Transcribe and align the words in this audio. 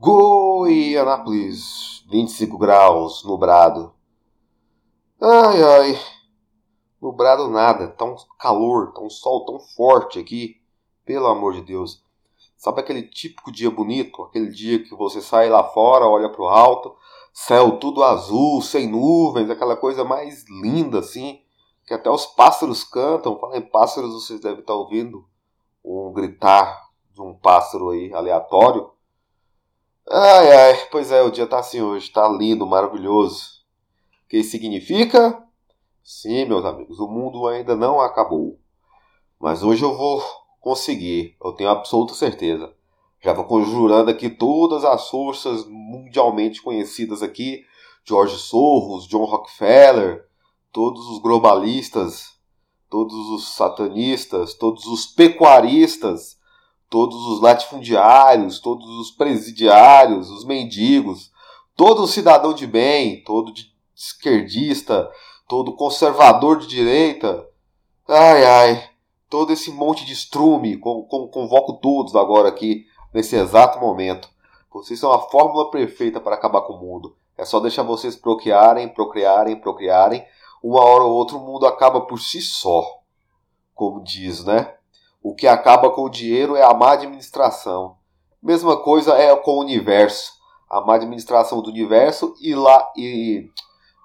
Goianápolis, 0.00 2.04
25 2.08 2.56
graus, 2.56 3.24
nublado. 3.24 3.92
Ai, 5.20 5.60
ai. 5.60 6.00
Nublado 7.02 7.48
nada, 7.48 7.88
tá 7.88 8.04
um 8.04 8.14
calor, 8.38 8.92
tá 8.92 9.00
um 9.00 9.10
sol 9.10 9.44
tão 9.44 9.58
forte 9.58 10.20
aqui. 10.20 10.60
Pelo 11.04 11.26
amor 11.26 11.54
de 11.54 11.62
Deus. 11.62 12.00
Sabe 12.56 12.80
aquele 12.80 13.02
típico 13.02 13.50
dia 13.50 13.72
bonito? 13.72 14.22
Aquele 14.22 14.50
dia 14.50 14.80
que 14.80 14.94
você 14.94 15.20
sai 15.20 15.48
lá 15.48 15.64
fora, 15.64 16.06
olha 16.06 16.30
pro 16.30 16.46
alto, 16.46 16.94
céu 17.32 17.80
tudo 17.80 18.04
azul, 18.04 18.62
sem 18.62 18.86
nuvens, 18.86 19.50
aquela 19.50 19.76
coisa 19.76 20.04
mais 20.04 20.44
linda 20.48 21.00
assim, 21.00 21.42
que 21.84 21.92
até 21.92 22.08
os 22.08 22.24
pássaros 22.24 22.84
cantam. 22.84 23.36
Fala 23.40 23.58
em 23.58 23.62
pássaros, 23.62 24.14
vocês 24.14 24.40
devem 24.40 24.60
estar 24.60 24.74
ouvindo 24.74 25.26
um 25.84 26.12
gritar 26.12 26.88
de 27.12 27.20
um 27.20 27.34
pássaro 27.34 27.90
aí 27.90 28.14
aleatório. 28.14 28.96
Ai 30.10 30.50
ai, 30.50 30.86
pois 30.90 31.12
é, 31.12 31.20
o 31.20 31.30
dia 31.30 31.46
tá 31.46 31.58
assim 31.58 31.82
hoje, 31.82 32.10
tá 32.10 32.26
lindo, 32.26 32.66
maravilhoso. 32.66 33.58
O 34.24 34.28
que 34.28 34.42
significa? 34.42 35.46
Sim, 36.02 36.46
meus 36.46 36.64
amigos, 36.64 36.98
o 36.98 37.06
mundo 37.06 37.46
ainda 37.46 37.76
não 37.76 38.00
acabou. 38.00 38.58
Mas 39.38 39.62
hoje 39.62 39.82
eu 39.82 39.94
vou 39.94 40.24
conseguir, 40.60 41.36
eu 41.44 41.52
tenho 41.52 41.68
absoluta 41.68 42.14
certeza. 42.14 42.72
Já 43.20 43.34
vou 43.34 43.44
conjurando 43.44 44.10
aqui 44.10 44.30
todas 44.30 44.82
as 44.82 45.10
forças 45.10 45.66
mundialmente 45.66 46.62
conhecidas 46.62 47.22
aqui, 47.22 47.62
George 48.02 48.38
Soros, 48.38 49.06
John 49.06 49.26
Rockefeller, 49.26 50.26
todos 50.72 51.06
os 51.08 51.18
globalistas, 51.20 52.38
todos 52.88 53.14
os 53.14 53.54
satanistas, 53.54 54.54
todos 54.54 54.86
os 54.86 55.04
pecuaristas, 55.04 56.37
todos 56.88 57.16
os 57.26 57.40
latifundiários, 57.40 58.60
todos 58.60 58.88
os 58.98 59.10
presidiários, 59.10 60.30
os 60.30 60.44
mendigos, 60.44 61.30
todo 61.76 62.06
cidadão 62.06 62.52
de 62.52 62.66
bem, 62.66 63.22
todo 63.24 63.52
de 63.52 63.72
esquerdista, 63.94 65.10
todo 65.46 65.74
conservador 65.74 66.58
de 66.58 66.66
direita. 66.66 67.46
Ai 68.06 68.44
ai, 68.44 68.90
todo 69.28 69.52
esse 69.52 69.70
monte 69.70 70.04
de 70.04 70.12
estrume, 70.12 70.78
convoco 70.78 71.74
todos 71.74 72.16
agora 72.16 72.48
aqui, 72.48 72.86
nesse 73.12 73.36
exato 73.36 73.78
momento. 73.80 74.28
Vocês 74.72 74.98
são 74.98 75.12
a 75.12 75.20
fórmula 75.28 75.70
perfeita 75.70 76.20
para 76.20 76.36
acabar 76.36 76.62
com 76.62 76.74
o 76.74 76.80
mundo. 76.80 77.16
É 77.36 77.44
só 77.44 77.60
deixar 77.60 77.82
vocês 77.82 78.16
procriarem, 78.16 78.88
procriarem, 78.88 79.60
procriarem. 79.60 80.24
Uma 80.62 80.82
hora 80.82 81.04
ou 81.04 81.12
outra 81.12 81.36
o 81.36 81.40
mundo 81.40 81.66
acaba 81.66 82.00
por 82.02 82.20
si 82.20 82.40
só. 82.40 82.84
Como 83.74 84.02
diz, 84.02 84.44
né? 84.44 84.74
O 85.22 85.34
que 85.34 85.46
acaba 85.46 85.90
com 85.90 86.02
o 86.02 86.10
dinheiro 86.10 86.56
é 86.56 86.62
a 86.62 86.72
má 86.74 86.92
administração. 86.92 87.96
Mesma 88.42 88.76
coisa 88.76 89.14
é 89.14 89.34
com 89.36 89.52
o 89.52 89.60
universo. 89.60 90.32
A 90.70 90.80
má 90.80 90.94
administração 90.94 91.60
do 91.60 91.70
universo 91.70 92.34
e 92.40 92.54
lá 92.54 92.92
e 92.96 93.50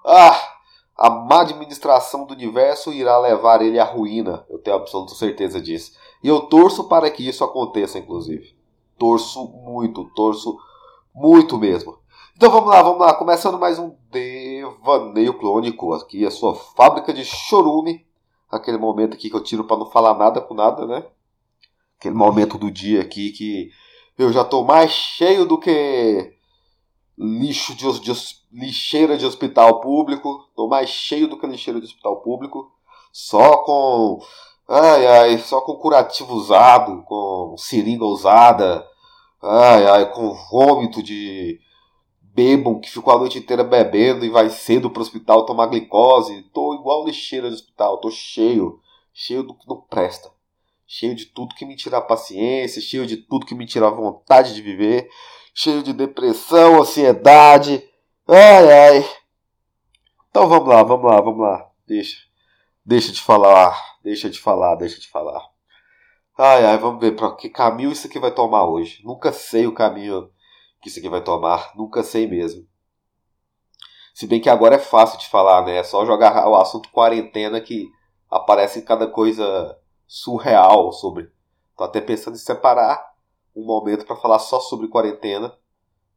ah, 0.04 0.54
a 0.96 1.10
má 1.10 1.40
administração 1.40 2.26
do 2.26 2.34
universo 2.34 2.92
irá 2.92 3.18
levar 3.18 3.62
ele 3.62 3.78
à 3.78 3.84
ruína. 3.84 4.44
Eu 4.48 4.58
tenho 4.58 4.76
absoluta 4.76 5.14
certeza 5.14 5.60
disso. 5.60 5.92
E 6.22 6.28
eu 6.28 6.42
torço 6.42 6.84
para 6.84 7.10
que 7.10 7.26
isso 7.26 7.42
aconteça, 7.42 7.98
inclusive. 7.98 8.54
Torço 8.98 9.46
muito, 9.48 10.04
torço 10.14 10.56
muito 11.14 11.58
mesmo. 11.58 11.98
Então 12.36 12.50
vamos 12.50 12.68
lá, 12.68 12.82
vamos 12.82 13.00
lá. 13.00 13.14
Começando 13.14 13.58
mais 13.58 13.78
um 13.78 13.94
devaneio 14.10 15.34
clônico 15.34 15.92
aqui, 15.94 16.26
a 16.26 16.30
sua 16.30 16.54
fábrica 16.54 17.12
de 17.12 17.24
chorume. 17.24 18.06
Aquele 18.56 18.78
momento 18.78 19.14
aqui 19.14 19.28
que 19.28 19.36
eu 19.36 19.42
tiro 19.42 19.64
para 19.64 19.76
não 19.76 19.90
falar 19.90 20.14
nada 20.14 20.40
com 20.40 20.54
nada, 20.54 20.86
né? 20.86 21.04
Aquele 21.98 22.14
momento 22.14 22.58
do 22.58 22.70
dia 22.70 23.00
aqui 23.00 23.30
que 23.30 23.70
eu 24.16 24.32
já 24.32 24.44
tô 24.44 24.62
mais 24.62 24.90
cheio 24.90 25.44
do 25.44 25.58
que 25.58 26.32
lixo 27.18 27.74
de, 27.74 28.00
de, 28.00 28.12
lixeira 28.52 29.16
de 29.16 29.26
hospital 29.26 29.80
público. 29.80 30.48
Tô 30.54 30.68
mais 30.68 30.88
cheio 30.88 31.28
do 31.28 31.38
que 31.38 31.46
lixeira 31.46 31.80
de 31.80 31.86
hospital 31.86 32.20
público. 32.20 32.70
Só 33.12 33.58
com. 33.58 34.18
Ai, 34.68 35.06
ai, 35.06 35.38
só 35.38 35.60
com 35.60 35.76
curativo 35.76 36.34
usado, 36.34 37.02
com 37.04 37.54
seringa 37.58 38.04
usada. 38.04 38.86
Ai, 39.42 39.86
ai, 39.86 40.12
com 40.12 40.32
vômito 40.50 41.02
de 41.02 41.60
bêbado 42.34 42.80
que 42.80 42.90
ficou 42.90 43.14
a 43.14 43.18
noite 43.18 43.38
inteira 43.38 43.62
bebendo 43.62 44.24
e 44.24 44.30
vai 44.30 44.50
cedo 44.50 44.90
pro 44.90 45.02
hospital 45.02 45.46
tomar 45.46 45.66
glicose. 45.66 46.42
Tô 46.52 46.74
igual 46.74 47.06
lixeira 47.06 47.48
de 47.48 47.54
hospital, 47.54 47.98
tô 47.98 48.10
cheio. 48.10 48.80
Cheio 49.12 49.42
do 49.42 49.54
que 49.54 49.68
não 49.68 49.80
presta. 49.80 50.30
Cheio 50.86 51.14
de 51.14 51.26
tudo 51.26 51.54
que 51.54 51.64
me 51.64 51.76
tira 51.76 51.98
a 51.98 52.02
paciência, 52.02 52.82
cheio 52.82 53.06
de 53.06 53.16
tudo 53.16 53.46
que 53.46 53.54
me 53.54 53.64
tira 53.64 53.86
a 53.86 53.90
vontade 53.90 54.54
de 54.54 54.60
viver 54.60 55.08
cheio 55.54 55.82
de 55.82 55.92
depressão, 55.92 56.80
ansiedade. 56.80 57.88
Ai, 58.26 58.72
ai. 58.72 59.10
Então 60.28 60.48
vamos 60.48 60.68
lá, 60.68 60.82
vamos 60.82 61.08
lá, 61.08 61.20
vamos 61.20 61.40
lá. 61.40 61.70
Deixa. 61.86 62.24
Deixa 62.84 63.12
de 63.12 63.20
falar, 63.20 63.80
deixa 64.02 64.28
de 64.28 64.38
falar, 64.38 64.74
deixa 64.74 65.00
de 65.00 65.08
falar. 65.08 65.40
Ai, 66.36 66.66
ai, 66.66 66.76
vamos 66.76 67.00
ver 67.00 67.14
para 67.14 67.34
que 67.36 67.48
caminho 67.48 67.92
isso 67.92 68.08
aqui 68.08 68.18
vai 68.18 68.32
tomar 68.32 68.66
hoje. 68.66 69.00
Nunca 69.04 69.32
sei 69.32 69.66
o 69.66 69.72
caminho 69.72 70.28
que 70.84 70.90
isso 70.90 70.98
aqui 70.98 71.08
vai 71.08 71.24
tomar, 71.24 71.72
nunca 71.74 72.02
sei 72.02 72.26
mesmo. 72.26 72.68
Se 74.14 74.26
bem 74.26 74.38
que 74.38 74.50
agora 74.50 74.74
é 74.74 74.78
fácil 74.78 75.18
de 75.18 75.26
falar, 75.30 75.64
né? 75.64 75.78
É 75.78 75.82
só 75.82 76.04
jogar 76.04 76.46
o 76.46 76.54
assunto 76.54 76.90
quarentena 76.90 77.58
que 77.58 77.88
aparece 78.30 78.82
cada 78.82 79.06
coisa 79.06 79.78
surreal 80.06 80.92
sobre. 80.92 81.32
Tô 81.74 81.84
até 81.84 82.02
pensando 82.02 82.34
em 82.34 82.38
separar 82.38 83.02
um 83.56 83.64
momento 83.64 84.04
para 84.04 84.14
falar 84.14 84.38
só 84.38 84.60
sobre 84.60 84.88
quarentena, 84.88 85.56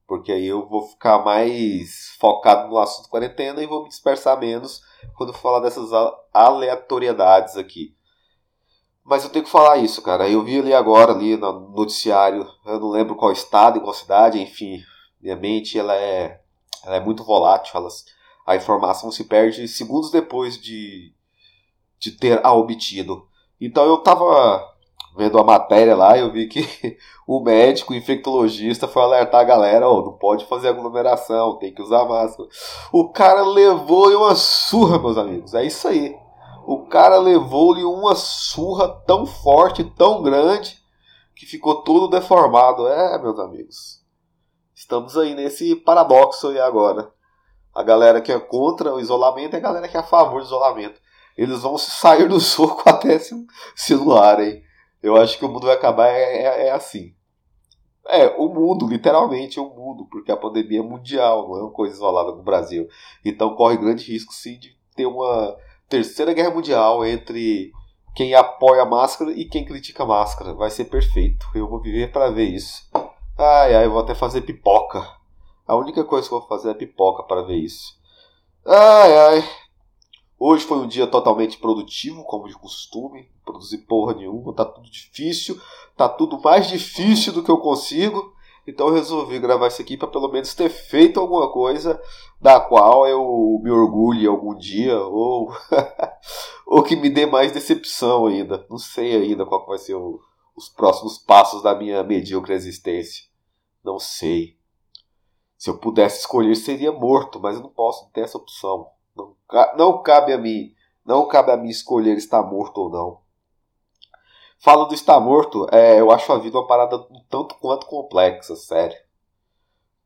porque 0.05 0.33
aí 0.33 0.47
eu 0.47 0.67
vou 0.67 0.81
ficar 0.81 1.23
mais 1.23 2.13
focado 2.19 2.67
no 2.67 2.77
assunto 2.77 3.09
quarentena 3.09 3.63
e 3.63 3.67
vou 3.67 3.83
me 3.83 3.89
dispersar 3.89 4.37
menos 4.37 4.81
quando 5.15 5.31
falar 5.31 5.61
dessas 5.61 5.91
aleatoriedades 6.33 7.55
aqui. 7.55 7.96
Mas 9.07 9.23
eu 9.23 9.29
tenho 9.29 9.45
que 9.45 9.51
falar 9.51 9.77
isso, 9.77 10.01
cara. 10.01 10.29
Eu 10.29 10.43
vi 10.43 10.59
ali 10.59 10.73
agora, 10.73 11.13
ali 11.13 11.37
no 11.37 11.69
noticiário, 11.69 12.45
eu 12.65 12.77
não 12.77 12.89
lembro 12.89 13.15
qual 13.15 13.31
estado 13.31 13.77
e 13.77 13.81
qual 13.81 13.93
cidade, 13.93 14.37
enfim, 14.37 14.83
minha 15.21 15.35
mente 15.37 15.79
ela 15.79 15.95
é, 15.95 16.41
ela 16.83 16.97
é 16.97 16.99
muito 16.99 17.23
volátil, 17.23 17.71
elas, 17.77 18.03
a 18.45 18.57
informação 18.57 19.09
se 19.09 19.23
perde 19.23 19.65
segundos 19.65 20.11
depois 20.11 20.61
de, 20.61 21.13
de 21.97 22.11
ter 22.11 22.45
a 22.45 22.51
obtido. 22.51 23.25
Então 23.61 23.85
eu 23.85 23.97
tava 23.99 24.75
vendo 25.15 25.39
a 25.39 25.43
matéria 25.43 25.95
lá, 25.95 26.17
eu 26.17 26.29
vi 26.29 26.47
que 26.49 26.67
o 27.25 27.39
médico, 27.39 27.93
o 27.93 27.95
infectologista, 27.95 28.89
foi 28.89 29.03
alertar 29.03 29.39
a 29.39 29.45
galera: 29.45 29.87
oh, 29.87 30.01
não 30.01 30.17
pode 30.17 30.45
fazer 30.47 30.67
aglomeração, 30.67 31.57
tem 31.57 31.73
que 31.73 31.81
usar 31.81 32.03
máscara. 32.03 32.49
O 32.91 33.07
cara 33.07 33.41
levou-lhe 33.41 34.15
uma 34.15 34.35
surra, 34.35 34.99
meus 34.99 35.17
amigos. 35.17 35.53
É 35.53 35.63
isso 35.63 35.87
aí. 35.87 36.26
O 36.67 36.85
cara 36.85 37.17
levou-lhe 37.17 37.85
uma 37.85 38.13
surra 38.13 38.89
tão 39.07 39.25
forte, 39.25 39.85
tão 39.85 40.21
grande, 40.21 40.77
que 41.33 41.45
ficou 41.45 41.81
todo 41.81 42.09
deformado. 42.09 42.89
É, 42.89 43.17
meus 43.21 43.39
amigos. 43.39 44.03
Estamos 44.75 45.17
aí 45.17 45.33
nesse 45.33 45.77
paradoxo 45.77 46.49
aí 46.49 46.59
agora. 46.59 47.09
A 47.73 47.81
galera 47.81 48.19
que 48.19 48.33
é 48.33 48.37
contra 48.37 48.93
o 48.93 48.99
isolamento 48.99 49.53
e 49.53 49.55
a 49.55 49.61
galera 49.61 49.87
que 49.87 49.95
é 49.95 50.01
a 50.01 50.03
favor 50.03 50.41
do 50.41 50.45
isolamento. 50.45 50.99
Eles 51.37 51.61
vão 51.61 51.77
sair 51.77 52.27
do 52.27 52.37
soco 52.41 52.83
até 52.89 53.17
se, 53.17 53.33
se? 53.73 53.93
Eu 55.01 55.15
acho 55.15 55.39
que 55.39 55.45
o 55.45 55.47
mundo 55.47 55.67
vai 55.67 55.75
acabar 55.75 56.09
é, 56.09 56.21
é, 56.21 56.67
é 56.67 56.71
assim. 56.71 57.15
É, 58.09 58.27
o 58.37 58.49
mundo, 58.49 58.89
literalmente 58.89 59.57
o 59.57 59.69
mundo, 59.69 60.05
porque 60.11 60.33
a 60.33 60.37
pandemia 60.37 60.79
é 60.79 60.83
mundial, 60.83 61.47
não 61.47 61.59
é 61.59 61.61
uma 61.61 61.71
coisa 61.71 61.95
isolada 61.95 62.33
no 62.33 62.43
Brasil. 62.43 62.89
Então 63.23 63.55
corre 63.55 63.77
grande 63.77 64.11
risco 64.11 64.33
sim 64.33 64.59
de 64.59 64.75
ter 64.97 65.05
uma 65.05 65.55
terceira 65.89 66.33
guerra 66.33 66.51
mundial 66.51 67.05
entre 67.05 67.71
quem 68.15 68.33
apoia 68.33 68.81
a 68.81 68.85
máscara 68.85 69.31
e 69.31 69.45
quem 69.45 69.65
critica 69.65 70.03
a 70.03 70.07
máscara. 70.07 70.53
Vai 70.53 70.69
ser 70.69 70.85
perfeito. 70.85 71.45
Eu 71.53 71.67
vou 71.67 71.81
viver 71.81 72.11
para 72.11 72.31
ver 72.31 72.45
isso. 72.45 72.89
Ai, 73.37 73.75
ai, 73.75 73.85
eu 73.85 73.91
vou 73.91 73.99
até 73.99 74.15
fazer 74.15 74.41
pipoca. 74.41 75.07
A 75.67 75.75
única 75.75 76.03
coisa 76.03 76.27
que 76.27 76.33
eu 76.33 76.39
vou 76.39 76.47
fazer 76.47 76.71
é 76.71 76.73
pipoca 76.73 77.23
para 77.23 77.43
ver 77.43 77.57
isso. 77.57 77.95
Ai, 78.65 79.17
ai. 79.17 79.49
Hoje 80.39 80.65
foi 80.65 80.77
um 80.77 80.87
dia 80.87 81.07
totalmente 81.07 81.57
produtivo, 81.57 82.23
como 82.23 82.47
de 82.47 82.53
costume. 82.53 83.29
Produzir 83.43 83.79
porra 83.79 84.13
nenhuma, 84.13 84.53
tá 84.53 84.65
tudo 84.65 84.89
difícil. 84.89 85.59
Tá 85.95 86.07
tudo 86.07 86.39
mais 86.41 86.67
difícil 86.67 87.33
do 87.33 87.43
que 87.43 87.51
eu 87.51 87.57
consigo. 87.57 88.33
Então 88.67 88.87
eu 88.87 88.93
resolvi 88.93 89.39
gravar 89.39 89.67
isso 89.67 89.81
aqui 89.81 89.95
para 89.95 90.09
pelo 90.09 90.27
menos 90.27 90.53
ter 90.53 90.67
feito 90.67 91.21
alguma 91.21 91.49
coisa 91.49 92.01
da 92.41 92.59
qual 92.59 93.07
eu 93.07 93.61
me 93.63 93.71
orgulhe 93.71 94.27
algum 94.27 94.53
dia 94.53 94.99
ou, 94.99 95.55
ou 96.67 96.83
que 96.83 96.97
me 96.97 97.09
dê 97.09 97.25
mais 97.25 97.53
decepção 97.53 98.25
ainda. 98.25 98.67
Não 98.69 98.77
sei 98.77 99.15
ainda 99.15 99.45
qual 99.45 99.65
vai 99.65 99.77
ser 99.77 99.95
o, 99.95 100.19
os 100.53 100.67
próximos 100.67 101.17
passos 101.17 101.63
da 101.63 101.73
minha 101.73 102.03
medíocre 102.03 102.53
existência. 102.53 103.25
Não 103.81 103.97
sei. 103.97 104.57
Se 105.57 105.69
eu 105.69 105.77
pudesse 105.77 106.19
escolher, 106.19 106.53
seria 106.55 106.91
morto, 106.91 107.39
mas 107.39 107.55
eu 107.55 107.63
não 107.63 107.69
posso 107.69 108.11
ter 108.11 108.21
essa 108.21 108.37
opção. 108.37 108.89
Não, 109.15 109.33
não 109.77 110.03
cabe 110.03 110.33
a 110.33 110.37
mim, 110.37 110.73
não 111.05 111.25
cabe 111.25 111.51
a 111.51 111.57
mim 111.57 111.69
escolher 111.69 112.17
estar 112.17 112.43
morto 112.43 112.79
ou 112.79 112.89
não. 112.89 113.26
Falando 114.59 114.93
estar 114.93 115.19
morto, 115.19 115.67
é, 115.71 115.99
eu 115.99 116.11
acho 116.11 116.31
a 116.31 116.37
vida 116.37 116.57
uma 116.57 116.67
parada 116.67 116.97
um 116.97 117.21
tanto 117.29 117.55
quanto 117.55 117.85
complexa, 117.85 118.55
sério. 118.55 118.97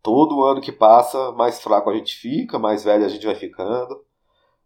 Todo 0.03 0.43
ano 0.43 0.59
que 0.59 0.71
passa, 0.71 1.31
mais 1.31 1.61
fraco 1.61 1.89
a 1.89 1.93
gente 1.93 2.15
fica, 2.15 2.59
mais 2.59 2.83
velho 2.83 3.05
a 3.05 3.09
gente 3.09 3.25
vai 3.25 3.35
ficando. 3.35 4.03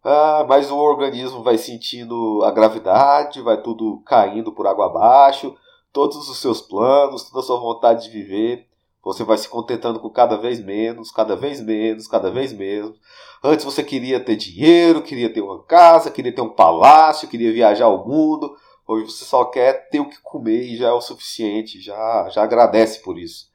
Ah, 0.04 0.46
mas 0.48 0.72
o 0.72 0.78
organismo 0.78 1.44
vai 1.44 1.58
sentindo 1.58 2.42
a 2.44 2.52
gravidade, 2.52 3.42
vai 3.42 3.62
tudo 3.62 4.02
caindo 4.06 4.52
por 4.52 4.66
água 4.66 4.86
abaixo, 4.86 5.56
todos 5.92 6.30
os 6.30 6.38
seus 6.40 6.62
planos, 6.62 7.24
toda 7.30 7.40
a 7.40 7.44
sua 7.44 7.60
vontade 7.60 8.06
de 8.06 8.10
viver. 8.12 8.68
Você 9.04 9.24
vai 9.24 9.38
se 9.38 9.48
contentando 9.48 10.00
com 10.00 10.10
cada 10.10 10.36
vez 10.36 10.64
menos, 10.64 11.12
cada 11.12 11.36
vez 11.36 11.62
menos, 11.62 12.08
cada 12.08 12.32
vez 12.32 12.52
menos. 12.52 12.98
Antes 13.44 13.64
você 13.64 13.84
queria 13.84 14.20
ter 14.20 14.36
dinheiro, 14.36 15.04
queria 15.04 15.32
ter 15.32 15.42
uma 15.42 15.64
casa, 15.64 16.10
queria 16.10 16.34
ter 16.34 16.42
um 16.42 16.50
palácio, 16.50 17.28
queria 17.28 17.54
viajar 17.54 17.86
ao 17.86 18.08
mundo. 18.08 18.56
Hoje 18.88 19.06
você 19.06 19.26
só 19.26 19.46
quer 19.46 19.90
ter 19.90 20.00
o 20.00 20.10
que 20.10 20.22
comer 20.22 20.62
e 20.62 20.78
já 20.78 20.90
é 20.90 20.92
o 20.92 21.02
suficiente, 21.02 21.82
já, 21.82 22.30
já 22.30 22.44
agradece 22.44 23.02
por 23.02 23.18
isso. 23.18 23.50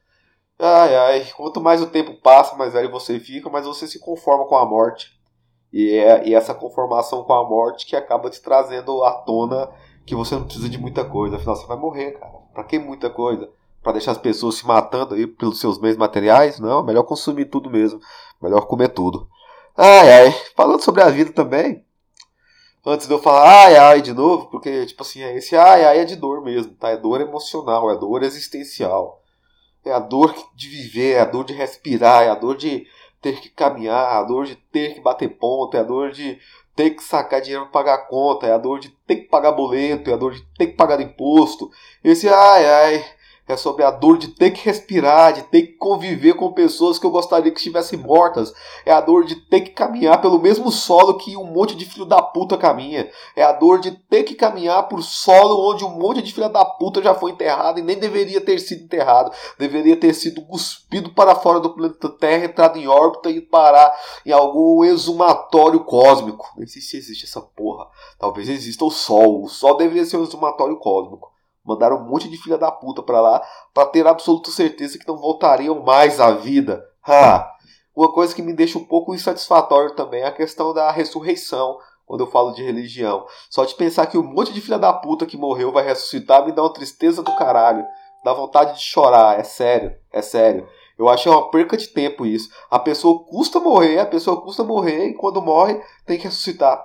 Ai, 0.59 0.95
ai, 0.95 1.25
quanto 1.37 1.61
mais 1.61 1.81
o 1.81 1.87
tempo 1.87 2.15
passa, 2.21 2.57
mais 2.57 2.73
velho 2.73 2.91
você 2.91 3.19
fica, 3.19 3.49
mais 3.49 3.65
você 3.65 3.87
se 3.87 3.99
conforma 3.99 4.47
com 4.47 4.57
a 4.57 4.67
morte. 4.67 5.19
E 5.73 5.95
é 5.95 6.29
e 6.29 6.35
essa 6.35 6.53
conformação 6.53 7.23
com 7.23 7.33
a 7.33 7.49
morte 7.49 7.87
que 7.87 7.95
acaba 7.95 8.29
te 8.29 8.43
trazendo 8.43 9.05
à 9.05 9.13
tona 9.13 9.71
que 10.05 10.15
você 10.15 10.35
não 10.35 10.45
precisa 10.45 10.69
de 10.69 10.77
muita 10.77 11.05
coisa. 11.05 11.37
Afinal, 11.37 11.57
você 11.57 11.67
vai 11.67 11.77
morrer, 11.77 12.13
cara. 12.13 12.33
Pra 12.53 12.65
que 12.65 12.79
muita 12.79 13.09
coisa? 13.09 13.49
Pra 13.83 13.93
deixar 13.93 14.11
as 14.11 14.19
pessoas 14.19 14.57
se 14.57 14.67
matando 14.67 15.15
aí 15.15 15.27
pelos 15.27 15.61
seus 15.61 15.79
meios 15.79 15.97
materiais? 15.97 16.59
Não, 16.59 16.83
melhor 16.83 17.05
consumir 17.05 17.47
tudo 17.47 17.71
mesmo. 17.71 18.01
Melhor 18.43 18.67
comer 18.67 18.89
tudo. 18.89 19.29
Ai, 19.77 20.25
ai. 20.25 20.33
Falando 20.57 20.83
sobre 20.83 21.03
a 21.03 21.09
vida 21.09 21.33
também. 21.33 21.85
Antes 22.85 23.07
de 23.07 23.13
eu 23.13 23.19
falar 23.19 23.65
ai, 23.65 23.77
ai 23.77 24.03
de 24.03 24.13
novo, 24.13 24.47
porque, 24.47 24.87
tipo 24.87 25.03
assim, 25.03 25.23
esse 25.23 25.55
ai, 25.55 25.85
ai 25.85 25.99
é 25.99 26.05
de 26.05 26.17
dor 26.17 26.43
mesmo, 26.43 26.73
tá? 26.75 26.91
É 26.91 26.97
dor 26.97 27.21
emocional, 27.21 27.91
é 27.91 27.97
dor 27.97 28.23
existencial. 28.23 29.23
É 29.85 29.93
a 29.93 29.99
dor 29.99 30.35
de 30.55 30.69
viver, 30.69 31.13
é 31.13 31.21
a 31.21 31.25
dor 31.25 31.45
de 31.45 31.53
respirar, 31.53 32.23
é 32.23 32.31
a 32.31 32.35
dor 32.35 32.57
de 32.57 32.87
ter 33.21 33.41
que 33.41 33.51
caminhar, 33.51 34.17
a 34.17 34.23
dor 34.23 34.47
de 34.47 34.57
ter 34.57 34.95
que 34.95 35.01
bater 35.01 35.29
ponto, 35.29 35.77
é 35.77 35.81
a 35.81 35.83
dor 35.83 36.11
de 36.11 36.39
ter 36.75 36.91
que 36.91 37.03
sacar 37.03 37.43
dinheiro 37.43 37.67
para 37.67 37.73
pagar 37.73 38.09
conta, 38.09 38.47
é 38.47 38.53
a 38.53 38.59
dor 38.59 38.81
de 38.81 38.89
ter 39.07 39.17
que 39.17 39.29
pagar 39.29 39.53
boleto, 39.53 40.11
é 40.11 40.15
a 40.15 40.17
dor 40.17 40.33
de 40.33 40.43
ter 40.57 40.69
que 40.69 40.73
pagar 40.75 41.01
imposto. 41.01 41.71
Esse 42.03 42.29
ai 42.29 42.67
ai 42.67 43.05
é 43.53 43.57
sobre 43.57 43.85
a 43.85 43.91
dor 43.91 44.19
de 44.19 44.29
ter 44.29 44.51
que 44.51 44.65
respirar, 44.65 45.33
de 45.33 45.43
ter 45.43 45.63
que 45.63 45.73
conviver 45.75 46.35
com 46.35 46.53
pessoas 46.53 46.99
que 46.99 47.07
eu 47.07 47.11
gostaria 47.11 47.51
que 47.51 47.59
estivessem 47.59 47.99
mortas. 47.99 48.53
É 48.85 48.93
a 48.93 49.01
dor 49.01 49.25
de 49.25 49.37
ter 49.37 49.61
que 49.61 49.71
caminhar 49.71 50.21
pelo 50.21 50.39
mesmo 50.39 50.71
solo 50.71 51.19
que 51.19 51.37
um 51.37 51.45
monte 51.45 51.75
de 51.75 51.85
filho 51.85 52.05
da 52.05 52.23
puta 52.23 52.57
caminha. 52.57 53.11
É 53.35 53.43
a 53.43 53.53
dor 53.53 53.81
de 53.81 53.93
ter 53.93 54.25
que 54.25 54.35
caminhar 54.35 54.89
por 54.89 55.03
solo 55.03 55.71
onde 55.71 55.85
um 55.85 55.91
monte 55.91 56.23
de 56.23 56.33
filho 56.33 56.49
da 56.49 56.65
puta 56.65 57.03
já 57.03 57.15
foi 57.15 57.33
enterrado 57.33 57.79
e 57.79 57.83
nem 57.83 57.99
deveria 57.99 58.41
ter 58.41 58.59
sido 58.59 58.85
enterrado. 58.85 59.33
Deveria 59.59 59.97
ter 59.97 60.15
sido 60.15 60.43
cuspido 60.43 61.11
para 61.11 61.35
fora 61.35 61.61
do 61.61 61.75
planeta 61.75 62.09
Terra, 62.09 62.45
entrado 62.45 62.79
em 62.79 62.87
órbita 62.87 63.31
e 63.31 63.41
parar 63.41 63.93
em 64.25 64.33
algum 64.33 64.85
exumatório 64.85 65.81
cósmico. 65.85 66.49
Nem 66.57 66.67
sei 66.67 66.83
se 66.83 66.97
existe 66.97 67.25
essa 67.25 67.41
porra. 67.41 67.89
Talvez 68.19 68.49
exista 68.49 68.85
o 68.85 68.91
Sol. 68.91 69.43
O 69.43 69.49
Sol 69.49 69.77
deveria 69.77 70.05
ser 70.05 70.17
um 70.17 70.25
exumatório 70.25 70.77
cósmico. 70.77 71.40
Mandaram 71.65 71.97
um 71.99 72.09
monte 72.09 72.29
de 72.29 72.37
filha 72.37 72.57
da 72.57 72.71
puta 72.71 73.03
pra 73.03 73.21
lá 73.21 73.43
para 73.75 73.87
ter 73.87 74.07
absoluta 74.07 74.51
certeza 74.51 74.99
que 74.99 75.07
não 75.07 75.17
voltariam 75.17 75.83
mais 75.83 76.21
à 76.21 76.31
vida. 76.33 76.85
Ha! 77.07 77.51
Uma 77.95 78.13
coisa 78.13 78.35
que 78.35 78.43
me 78.43 78.53
deixa 78.53 78.79
um 78.79 78.85
pouco 78.85 79.15
insatisfatório 79.15 79.95
também 79.95 80.23
é 80.23 80.27
a 80.27 80.33
questão 80.33 80.73
da 80.73 80.91
ressurreição, 80.91 81.77
quando 82.07 82.23
eu 82.23 82.31
falo 82.31 82.53
de 82.53 82.63
religião. 82.63 83.27
Só 83.51 83.65
de 83.65 83.75
pensar 83.75 84.07
que 84.07 84.17
um 84.17 84.23
monte 84.23 84.53
de 84.53 84.61
filha 84.61 84.79
da 84.79 84.93
puta 84.93 85.27
que 85.27 85.37
morreu 85.37 85.71
vai 85.71 85.85
ressuscitar 85.85 86.45
me 86.45 86.53
dá 86.53 86.63
uma 86.63 86.73
tristeza 86.73 87.23
do 87.23 87.35
caralho. 87.37 87.85
Dá 88.25 88.33
vontade 88.33 88.75
de 88.75 88.83
chorar, 88.83 89.39
é 89.39 89.45
sério, 89.45 89.95
é 90.13 90.23
sério. 90.23 90.69
Eu 90.99 91.09
acho 91.09 91.31
uma 91.31 91.51
perca 91.51 91.77
de 91.77 91.89
tempo 91.89 92.27
isso. 92.27 92.51
A 92.71 92.79
pessoa 92.79 93.25
custa 93.25 93.59
morrer, 93.59 93.99
a 93.99 94.07
pessoa 94.07 94.41
custa 94.43 94.63
morrer 94.63 95.09
e 95.09 95.15
quando 95.15 95.41
morre 95.41 95.81
tem 96.05 96.19
que 96.19 96.25
ressuscitar. 96.25 96.85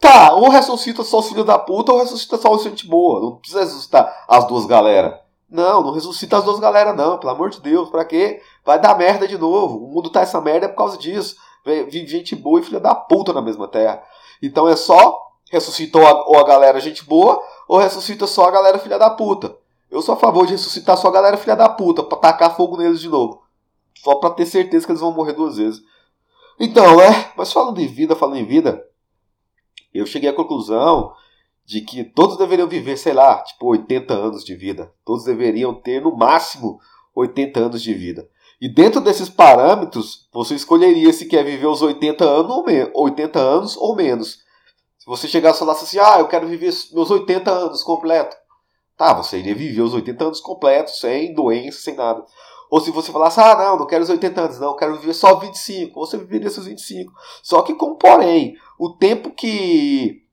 Tá, 0.00 0.32
ou 0.34 0.48
ressuscita 0.48 1.02
só 1.02 1.18
os 1.18 1.28
filhos 1.28 1.44
da 1.44 1.58
puta 1.58 1.92
ou 1.92 1.98
ressuscita 1.98 2.36
só 2.36 2.52
os 2.52 2.62
gente 2.62 2.86
boa. 2.86 3.20
Não 3.20 3.36
precisa 3.36 3.60
ressuscitar 3.60 4.24
as 4.28 4.46
duas 4.46 4.66
galera. 4.66 5.20
Não, 5.50 5.82
não 5.82 5.92
ressuscita 5.92 6.36
as 6.36 6.44
duas 6.44 6.60
galera 6.60 6.92
não, 6.92 7.18
pelo 7.18 7.32
amor 7.32 7.50
de 7.50 7.60
Deus, 7.60 7.88
pra 7.88 8.04
quê? 8.04 8.40
Vai 8.64 8.78
dar 8.78 8.96
merda 8.96 9.26
de 9.26 9.38
novo. 9.38 9.84
O 9.84 9.88
mundo 9.88 10.10
tá 10.10 10.20
essa 10.20 10.40
merda 10.40 10.66
é 10.66 10.68
por 10.68 10.76
causa 10.76 10.98
disso. 10.98 11.36
Vive 11.64 12.06
gente 12.06 12.36
boa 12.36 12.60
e 12.60 12.62
filha 12.62 12.78
da 12.78 12.94
puta 12.94 13.32
na 13.32 13.42
mesma 13.42 13.66
terra. 13.66 14.02
Então 14.42 14.68
é 14.68 14.76
só 14.76 15.18
ressuscita 15.50 15.98
ou 15.98 16.06
a, 16.06 16.28
ou 16.28 16.38
a 16.38 16.44
galera 16.44 16.78
gente 16.80 17.04
boa 17.04 17.42
ou 17.66 17.78
ressuscita 17.78 18.26
só 18.26 18.46
a 18.46 18.50
galera 18.50 18.78
filha 18.78 18.98
da 18.98 19.10
puta. 19.10 19.56
Eu 19.90 20.02
sou 20.02 20.14
a 20.14 20.18
favor 20.18 20.46
de 20.46 20.52
ressuscitar 20.52 20.96
só 20.96 21.08
a 21.08 21.12
galera 21.12 21.36
filha 21.36 21.56
da 21.56 21.68
puta, 21.68 22.02
pra 22.02 22.18
tacar 22.18 22.54
fogo 22.54 22.76
neles 22.76 23.00
de 23.00 23.08
novo. 23.08 23.42
Só 23.96 24.14
pra 24.16 24.30
ter 24.30 24.46
certeza 24.46 24.84
que 24.86 24.92
eles 24.92 25.00
vão 25.00 25.12
morrer 25.12 25.32
duas 25.32 25.56
vezes. 25.56 25.80
Então, 26.60 27.00
é, 27.00 27.32
mas 27.36 27.52
falando 27.52 27.80
em 27.80 27.86
vida, 27.86 28.14
falando 28.14 28.36
em 28.36 28.44
vida, 28.44 28.84
eu 29.98 30.06
cheguei 30.06 30.28
à 30.28 30.34
conclusão 30.34 31.12
de 31.64 31.82
que 31.82 32.02
todos 32.02 32.38
deveriam 32.38 32.66
viver, 32.66 32.96
sei 32.96 33.12
lá, 33.12 33.42
tipo 33.42 33.66
80 33.66 34.14
anos 34.14 34.44
de 34.44 34.54
vida. 34.54 34.92
Todos 35.04 35.24
deveriam 35.24 35.74
ter 35.74 36.00
no 36.00 36.16
máximo 36.16 36.80
80 37.14 37.60
anos 37.60 37.82
de 37.82 37.92
vida. 37.92 38.28
E 38.60 38.68
dentro 38.68 39.00
desses 39.00 39.28
parâmetros, 39.28 40.28
você 40.32 40.54
escolheria 40.54 41.12
se 41.12 41.26
quer 41.26 41.44
viver 41.44 41.66
os 41.66 41.82
80 41.82 42.24
anos 42.24 42.50
ou, 42.50 42.64
80 43.04 43.38
anos 43.38 43.76
ou 43.76 43.94
menos. 43.94 44.38
Se 44.98 45.06
você 45.06 45.28
chegasse 45.28 45.58
e 45.58 45.60
falasse 45.60 45.84
assim, 45.84 45.98
ah, 45.98 46.18
eu 46.18 46.26
quero 46.26 46.48
viver 46.48 46.72
meus 46.92 47.10
80 47.10 47.50
anos 47.50 47.82
completo. 47.82 48.36
Tá, 48.96 49.14
você 49.14 49.38
iria 49.38 49.54
viver 49.54 49.82
os 49.82 49.94
80 49.94 50.24
anos 50.24 50.40
completos, 50.40 50.98
sem 50.98 51.32
doença, 51.32 51.80
sem 51.80 51.94
nada. 51.94 52.24
Ou 52.70 52.80
se 52.80 52.90
você 52.90 53.10
falasse, 53.10 53.40
ah, 53.40 53.56
não, 53.56 53.78
não 53.78 53.86
quero 53.86 54.04
os 54.04 54.10
80 54.10 54.40
anos, 54.40 54.60
não, 54.60 54.76
quero 54.76 54.96
viver 54.96 55.14
só 55.14 55.38
25. 55.38 55.98
Você 56.00 56.18
viveria 56.18 56.50
seus 56.50 56.66
25. 56.66 57.12
Só 57.42 57.62
que 57.62 57.74
com 57.74 57.94
porém, 57.94 58.56
o 58.78 58.90
tempo 58.90 59.30
que. 59.30 60.24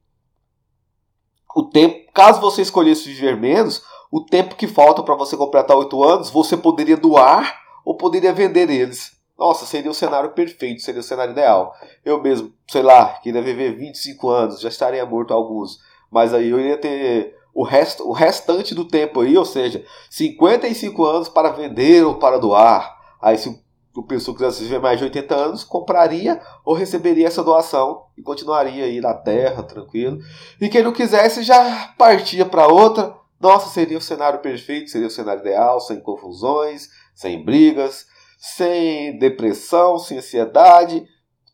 O 1.55 1.63
tempo, 1.63 2.11
caso 2.13 2.41
você 2.41 2.61
escolhesse 2.61 3.07
viver 3.07 3.37
menos, 3.37 3.81
o 4.11 4.25
tempo 4.25 4.55
que 4.55 4.67
falta 4.67 5.01
para 5.01 5.15
você 5.15 5.37
completar 5.37 5.77
8 5.77 6.03
anos, 6.03 6.29
você 6.29 6.57
poderia 6.57 6.97
doar 6.97 7.61
ou 7.85 7.95
poderia 7.95 8.33
vender 8.33 8.69
eles. 8.69 9.15
Nossa, 9.37 9.65
seria 9.65 9.91
o 9.91 9.93
cenário 9.93 10.31
perfeito, 10.31 10.81
seria 10.81 11.01
o 11.01 11.03
cenário 11.03 11.31
ideal. 11.31 11.73
Eu 12.03 12.21
mesmo, 12.21 12.53
sei 12.69 12.81
lá, 12.81 13.19
queria 13.19 13.41
viver 13.41 13.77
25 13.77 14.29
anos, 14.29 14.59
já 14.61 14.69
estaria 14.69 15.05
morto 15.05 15.33
alguns. 15.33 15.79
Mas 16.09 16.33
aí 16.33 16.49
eu 16.49 16.59
iria 16.59 16.77
ter 16.77 17.35
o, 17.55 17.63
resto, 17.63 18.05
o 18.05 18.11
restante 18.11 18.75
do 18.75 18.83
tempo 18.83 19.21
aí, 19.21 19.37
ou 19.37 19.45
seja, 19.45 19.85
55 20.09 21.05
anos 21.05 21.29
para 21.29 21.51
vender 21.51 22.05
ou 22.05 22.15
para 22.15 22.37
doar. 22.37 22.93
Aí 23.21 23.37
se 23.37 23.47
o 23.95 24.03
pessoa 24.03 24.35
quisesse 24.35 24.63
viver 24.63 24.81
mais 24.81 24.99
de 24.99 25.05
80 25.05 25.33
anos, 25.33 25.63
compraria 25.63 26.41
ou 26.65 26.75
receberia 26.75 27.27
essa 27.27 27.41
doação 27.41 28.07
e 28.17 28.21
continuaria 28.21 28.83
aí 28.83 28.99
na 28.99 29.13
terra, 29.13 29.63
tranquilo. 29.63 30.19
E 30.59 30.67
quem 30.67 30.83
não 30.83 30.91
quisesse 30.91 31.43
já 31.43 31.93
partia 31.97 32.45
para 32.45 32.67
outra. 32.67 33.15
Nossa, 33.39 33.69
seria 33.69 33.97
o 33.97 34.01
cenário 34.01 34.39
perfeito, 34.39 34.89
seria 34.89 35.07
o 35.07 35.11
cenário 35.11 35.39
ideal, 35.39 35.79
sem 35.79 36.01
confusões, 36.01 36.89
sem 37.13 37.41
brigas, 37.43 38.05
sem 38.37 39.17
depressão, 39.17 39.97
sem 39.97 40.17
ansiedade, 40.17 41.07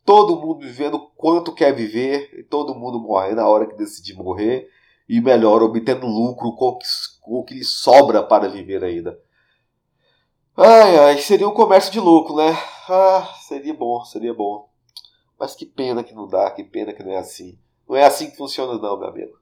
todo 0.04 0.40
mundo 0.40 0.62
vivendo 0.62 1.00
quanto 1.16 1.54
quer 1.54 1.76
viver, 1.76 2.48
todo 2.50 2.74
mundo 2.74 3.00
morrer 3.00 3.36
na 3.36 3.48
hora 3.48 3.68
que 3.68 3.78
decidir 3.78 4.16
morrer 4.16 4.68
e 5.12 5.20
melhor, 5.20 5.62
obtendo 5.62 6.08
lucro 6.08 6.56
com 6.56 6.80
o 7.22 7.44
que 7.44 7.54
lhe 7.54 7.66
sobra 7.66 8.24
para 8.24 8.48
viver 8.48 8.82
ainda. 8.82 9.20
Ai, 10.56 10.98
ai, 11.00 11.18
seria 11.18 11.46
um 11.50 11.54
comércio 11.54 11.92
de 11.92 12.00
lucro, 12.00 12.38
né? 12.38 12.58
Ah, 12.88 13.36
seria 13.42 13.74
bom, 13.74 14.06
seria 14.06 14.34
bom. 14.34 14.70
Mas 15.38 15.54
que 15.54 15.66
pena 15.66 16.02
que 16.02 16.16
não 16.16 16.30
dá, 16.30 16.50
que 16.52 16.64
pena 16.64 16.94
que 16.94 17.04
não 17.04 17.12
é 17.12 17.18
assim. 17.18 17.60
Não 17.90 17.98
é 17.98 18.06
assim 18.06 18.32
que 18.32 18.38
funciona, 18.38 18.80
não, 18.82 18.98
meu 18.98 19.10
amigo. 19.10 19.38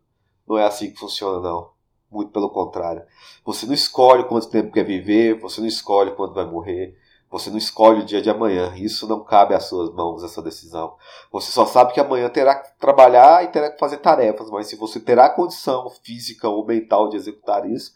Não 0.47 0.57
é 0.57 0.65
assim 0.65 0.89
que 0.89 0.97
funciona, 0.97 1.39
não. 1.39 1.69
Muito 2.09 2.31
pelo 2.31 2.49
contrário. 2.49 3.03
Você 3.45 3.67
não 3.67 3.73
escolhe 3.75 4.23
quanto 4.23 4.49
tempo 4.49 4.71
quer 4.71 4.83
viver, 4.83 5.39
você 5.39 5.61
não 5.61 5.67
escolhe 5.67 6.15
quando 6.15 6.33
vai 6.33 6.45
morrer. 6.45 6.97
Você 7.29 7.49
não 7.49 7.57
escolhe 7.57 8.01
o 8.01 8.05
dia 8.05 8.21
de 8.21 8.29
amanhã. 8.29 8.73
Isso 8.75 9.07
não 9.07 9.23
cabe 9.23 9.53
às 9.53 9.65
suas 9.65 9.93
mãos, 9.93 10.23
essa 10.23 10.41
decisão. 10.41 10.95
Você 11.31 11.51
só 11.51 11.65
sabe 11.65 11.93
que 11.93 11.99
amanhã 11.99 12.27
terá 12.29 12.55
que 12.55 12.71
trabalhar 12.79 13.43
e 13.43 13.49
terá 13.49 13.69
que 13.69 13.79
fazer 13.79 13.97
tarefas, 13.97 14.49
mas 14.49 14.67
se 14.67 14.75
você 14.75 14.99
terá 14.99 15.29
condição 15.29 15.89
física 16.03 16.49
ou 16.49 16.65
mental 16.65 17.07
de 17.07 17.17
executar 17.17 17.69
isso, 17.69 17.93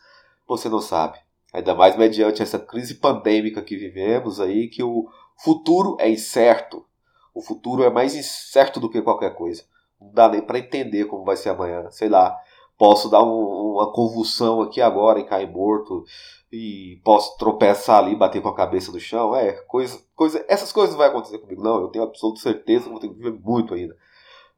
você 0.48 0.70
não 0.70 0.80
sabe. 0.80 1.18
Ainda 1.52 1.74
mais 1.74 1.96
mediante 1.96 2.42
essa 2.42 2.60
crise 2.60 2.96
pandêmica 2.96 3.62
que 3.62 3.76
vivemos 3.76 4.40
aí, 4.40 4.68
que 4.68 4.84
o 4.84 5.08
futuro 5.38 5.98
é 6.00 6.10
incerto. 6.10 6.86
O 7.34 7.42
futuro 7.42 7.84
é 7.84 7.90
mais 7.90 8.16
incerto 8.16 8.80
do 8.80 8.90
que 8.90 9.02
qualquer 9.02 9.36
coisa. 9.36 9.64
Não 10.00 10.12
dá 10.12 10.30
nem 10.30 10.42
para 10.42 10.60
entender 10.60 11.06
como 11.06 11.24
vai 11.24 11.36
ser 11.36 11.50
amanhã. 11.50 11.90
Sei 11.90 12.10
lá, 12.10 12.38
posso 12.78 13.10
dar 13.10 13.24
um, 13.24 13.63
uma 13.74 13.92
convulsão 13.92 14.62
aqui 14.62 14.82
agora 14.82 15.20
e 15.20 15.26
cair 15.26 15.50
morto 15.50 16.04
e 16.52 17.02
posso 17.04 17.38
tropeçar 17.38 18.04
ali, 18.04 18.16
bater 18.16 18.42
com 18.42 18.50
a 18.50 18.56
cabeça 18.56 18.92
no 18.92 19.00
chão. 19.00 19.36
É, 19.36 19.54
coisa, 19.68 20.00
coisa, 20.16 20.46
essas 20.48 20.72
coisas 20.72 20.92
não 20.92 21.00
vão 21.00 21.08
acontecer 21.08 21.40
comigo, 21.40 21.64
não. 21.64 21.82
Eu 21.82 21.88
tenho 21.88 22.06
absoluta 22.06 22.40
certeza 22.40 22.86
que 22.86 22.92
vou 22.92 23.00
ter 23.00 23.10
que 23.10 23.16
viver 23.16 23.40
muito 23.40 23.74
ainda. 23.74 23.96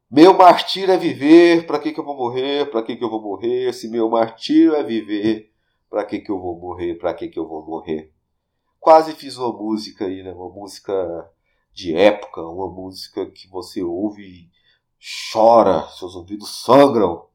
Meu 0.10 0.34
martírio 0.34 0.94
é 0.94 0.98
viver, 0.98 1.66
para 1.66 1.80
que, 1.80 1.92
que 1.92 2.00
eu 2.00 2.06
vou 2.06 2.16
morrer? 2.16 2.70
Para 2.70 2.84
que, 2.84 2.96
que 2.96 3.04
eu 3.04 3.10
vou 3.10 3.22
morrer? 3.22 3.74
Se 3.74 3.90
meu 3.90 4.10
martírio 4.10 4.76
é 4.76 4.84
viver, 4.84 5.52
para 5.90 6.06
que, 6.06 6.20
que 6.20 6.32
eu 6.32 6.40
vou 6.40 6.60
morrer? 6.60 6.96
Para 6.96 7.14
que, 7.14 7.28
que 7.28 7.40
eu 7.40 7.48
vou 7.48 7.66
morrer? 7.66 8.14
quase 8.86 9.14
fiz 9.14 9.36
uma 9.36 9.52
música 9.52 10.06
aí, 10.06 10.22
né? 10.22 10.32
Uma 10.32 10.48
música 10.48 11.28
de 11.74 11.96
época, 11.96 12.40
uma 12.42 12.70
música 12.70 13.26
que 13.26 13.48
você 13.48 13.82
ouve 13.82 14.22
e 14.22 14.50
chora, 15.32 15.88
seus 15.88 16.16
ouvidos 16.16 16.62
sangram. 16.62 17.26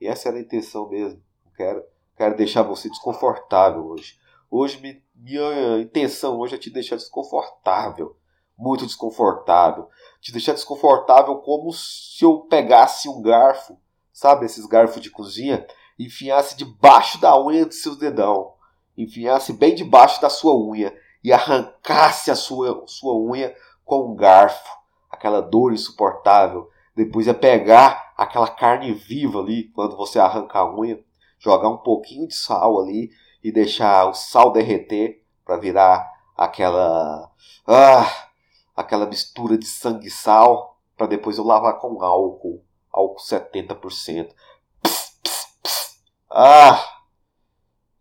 E 0.00 0.06
essa 0.06 0.28
era 0.28 0.38
a 0.38 0.40
intenção 0.40 0.88
mesmo. 0.88 1.22
quero, 1.56 1.82
quero 2.16 2.36
deixar 2.36 2.62
você 2.62 2.88
desconfortável 2.88 3.86
hoje. 3.86 4.18
Hoje 4.50 4.80
me, 4.80 5.02
minha 5.14 5.80
intenção 5.80 6.38
hoje 6.38 6.54
é 6.54 6.58
te 6.58 6.70
deixar 6.70 6.96
desconfortável, 6.96 8.16
muito 8.56 8.86
desconfortável. 8.86 9.88
Te 10.20 10.32
deixar 10.32 10.52
desconfortável 10.52 11.36
como 11.38 11.72
se 11.72 12.24
eu 12.24 12.40
pegasse 12.40 13.08
um 13.08 13.20
garfo, 13.20 13.78
sabe, 14.12 14.46
esses 14.46 14.66
garfos 14.66 15.00
de 15.00 15.10
cozinha, 15.10 15.66
enfiasse 15.98 16.56
debaixo 16.56 17.20
da 17.20 17.38
unha 17.40 17.64
do 17.64 17.74
seu 17.74 17.96
dedão, 17.96 18.54
enfiasse 18.96 19.52
bem 19.52 19.74
debaixo 19.74 20.20
da 20.20 20.28
sua 20.28 20.54
unha 20.54 20.94
e 21.24 21.32
arrancasse 21.32 22.30
a 22.30 22.34
sua, 22.34 22.84
sua 22.86 23.16
unha 23.16 23.54
com 23.84 24.12
um 24.12 24.14
garfo, 24.14 24.76
aquela 25.10 25.40
dor 25.40 25.72
insuportável. 25.72 26.70
Depois 26.94 27.26
é 27.26 27.34
pegar 27.34 28.05
aquela 28.16 28.48
carne 28.48 28.92
viva 28.92 29.40
ali, 29.40 29.68
quando 29.70 29.96
você 29.96 30.18
arranca 30.18 30.58
a 30.58 30.74
unha, 30.74 31.04
jogar 31.38 31.68
um 31.68 31.76
pouquinho 31.76 32.26
de 32.26 32.34
sal 32.34 32.80
ali 32.80 33.10
e 33.42 33.52
deixar 33.52 34.08
o 34.08 34.14
sal 34.14 34.50
derreter 34.52 35.22
para 35.44 35.58
virar 35.58 36.10
aquela 36.36 37.30
ah, 37.66 38.28
aquela 38.74 39.06
mistura 39.06 39.58
de 39.58 39.66
sangue 39.66 40.08
e 40.08 40.10
sal, 40.10 40.80
para 40.96 41.06
depois 41.06 41.38
eu 41.38 41.44
lavar 41.44 41.78
com 41.78 42.02
álcool, 42.02 42.64
álcool 42.90 43.22
70%. 43.22 44.34
Pss, 44.82 45.18
pss, 45.22 45.58
pss. 45.62 46.02
Ah! 46.30 46.84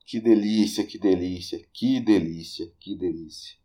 Que 0.06 0.20
delícia, 0.20 0.86
que 0.86 1.00
delícia, 1.00 1.66
que 1.74 2.00
delícia, 2.00 2.72
que 2.80 2.96
delícia. 2.96 3.58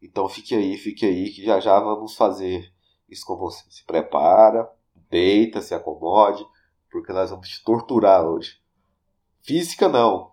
Então 0.00 0.28
fique 0.28 0.54
aí, 0.54 0.76
fique 0.76 1.04
aí, 1.04 1.30
que 1.30 1.44
já 1.44 1.60
já 1.60 1.78
vamos 1.78 2.14
fazer 2.14 2.72
isso 3.08 3.26
com 3.26 3.36
você. 3.36 3.64
Se 3.68 3.84
prepara, 3.84 4.70
deita, 5.12 5.60
se 5.60 5.74
acomode, 5.74 6.44
porque 6.90 7.12
nós 7.12 7.30
vamos 7.30 7.48
te 7.48 7.62
torturar 7.62 8.24
hoje. 8.24 8.60
Física 9.42 9.88
não. 9.88 10.32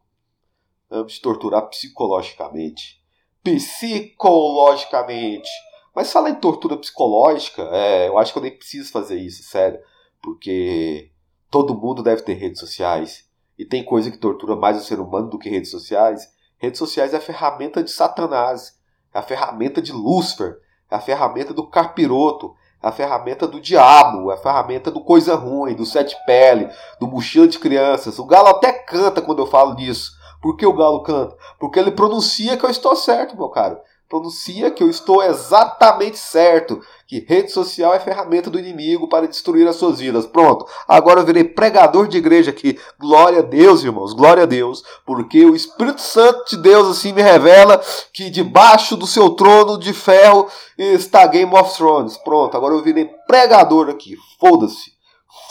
Vamos 0.89 1.13
te 1.13 1.21
torturar 1.21 1.69
psicologicamente. 1.69 2.99
Psicologicamente. 3.43 5.47
Mas 5.95 6.11
fala 6.11 6.31
em 6.31 6.35
tortura 6.35 6.77
psicológica, 6.77 7.61
é, 7.71 8.07
eu 8.07 8.17
acho 8.17 8.31
que 8.31 8.39
eu 8.39 8.43
nem 8.43 8.57
preciso 8.57 8.91
fazer 8.91 9.19
isso, 9.19 9.43
sério. 9.43 9.79
Porque 10.21 11.11
todo 11.51 11.75
mundo 11.75 12.01
deve 12.01 12.23
ter 12.23 12.33
redes 12.33 12.59
sociais. 12.59 13.29
E 13.57 13.65
tem 13.65 13.83
coisa 13.83 14.09
que 14.09 14.17
tortura 14.17 14.55
mais 14.55 14.77
o 14.77 14.83
ser 14.83 14.99
humano 14.99 15.29
do 15.29 15.37
que 15.37 15.49
redes 15.49 15.69
sociais. 15.69 16.27
Redes 16.57 16.79
sociais 16.79 17.13
é 17.13 17.17
a 17.17 17.21
ferramenta 17.21 17.83
de 17.83 17.91
Satanás 17.91 18.79
é 19.13 19.19
a 19.19 19.23
ferramenta 19.23 19.81
de 19.81 19.91
Lúcifer, 19.91 20.59
é 20.89 20.95
a 20.95 21.01
ferramenta 21.01 21.53
do 21.53 21.67
capiroto, 21.67 22.47
é 22.47 22.51
a 22.81 22.91
ferramenta 22.91 23.47
do 23.47 23.59
diabo, 23.59 24.31
a 24.31 24.37
ferramenta 24.37 24.89
do 24.89 25.01
coisa 25.01 25.35
ruim, 25.35 25.73
do 25.73 25.85
sete 25.85 26.15
pele, 26.25 26.69
do 26.99 27.07
mochila 27.07 27.47
de 27.47 27.59
crianças. 27.59 28.19
O 28.19 28.25
galo 28.25 28.47
até 28.47 28.71
canta 28.71 29.21
quando 29.21 29.39
eu 29.39 29.47
falo 29.47 29.75
nisso. 29.75 30.17
Por 30.41 30.55
que 30.55 30.65
o 30.65 30.73
galo 30.73 31.03
canta? 31.03 31.35
Porque 31.59 31.77
ele 31.77 31.91
pronuncia 31.91 32.55
que 32.55 32.65
eu 32.65 32.69
estou 32.69 32.95
certo, 32.95 33.35
meu 33.35 33.49
caro 33.49 33.77
pronuncia 34.09 34.71
que 34.71 34.81
eu 34.81 34.89
estou 34.89 35.21
exatamente 35.21 36.17
certo, 36.17 36.81
que 37.07 37.23
rede 37.29 37.51
social 37.51 37.93
é 37.93 37.99
ferramenta 37.99 38.49
do 38.49 38.57
inimigo 38.57 39.07
para 39.07 39.27
destruir 39.27 39.67
as 39.67 39.75
suas 39.75 39.99
vidas. 39.99 40.25
Pronto, 40.25 40.65
agora 40.87 41.19
eu 41.19 41.25
virei 41.25 41.43
pregador 41.43 42.07
de 42.07 42.17
igreja 42.17 42.49
aqui. 42.49 42.77
Glória 42.99 43.39
a 43.39 43.43
Deus, 43.43 43.83
irmãos, 43.83 44.13
glória 44.13 44.43
a 44.43 44.47
Deus, 44.47 44.83
porque 45.05 45.45
o 45.45 45.55
Espírito 45.55 46.01
Santo 46.01 46.49
de 46.49 46.57
Deus 46.57 46.87
assim 46.87 47.13
me 47.13 47.21
revela 47.21 47.79
que 48.11 48.31
debaixo 48.31 48.97
do 48.97 49.05
seu 49.05 49.29
trono 49.29 49.77
de 49.77 49.93
ferro 49.93 50.47
está 50.75 51.27
Game 51.27 51.53
of 51.55 51.77
Thrones. 51.77 52.17
Pronto, 52.17 52.57
agora 52.57 52.73
eu 52.73 52.81
virei 52.81 53.05
pregador 53.27 53.89
aqui. 53.89 54.17
Foda-se, 54.39 54.91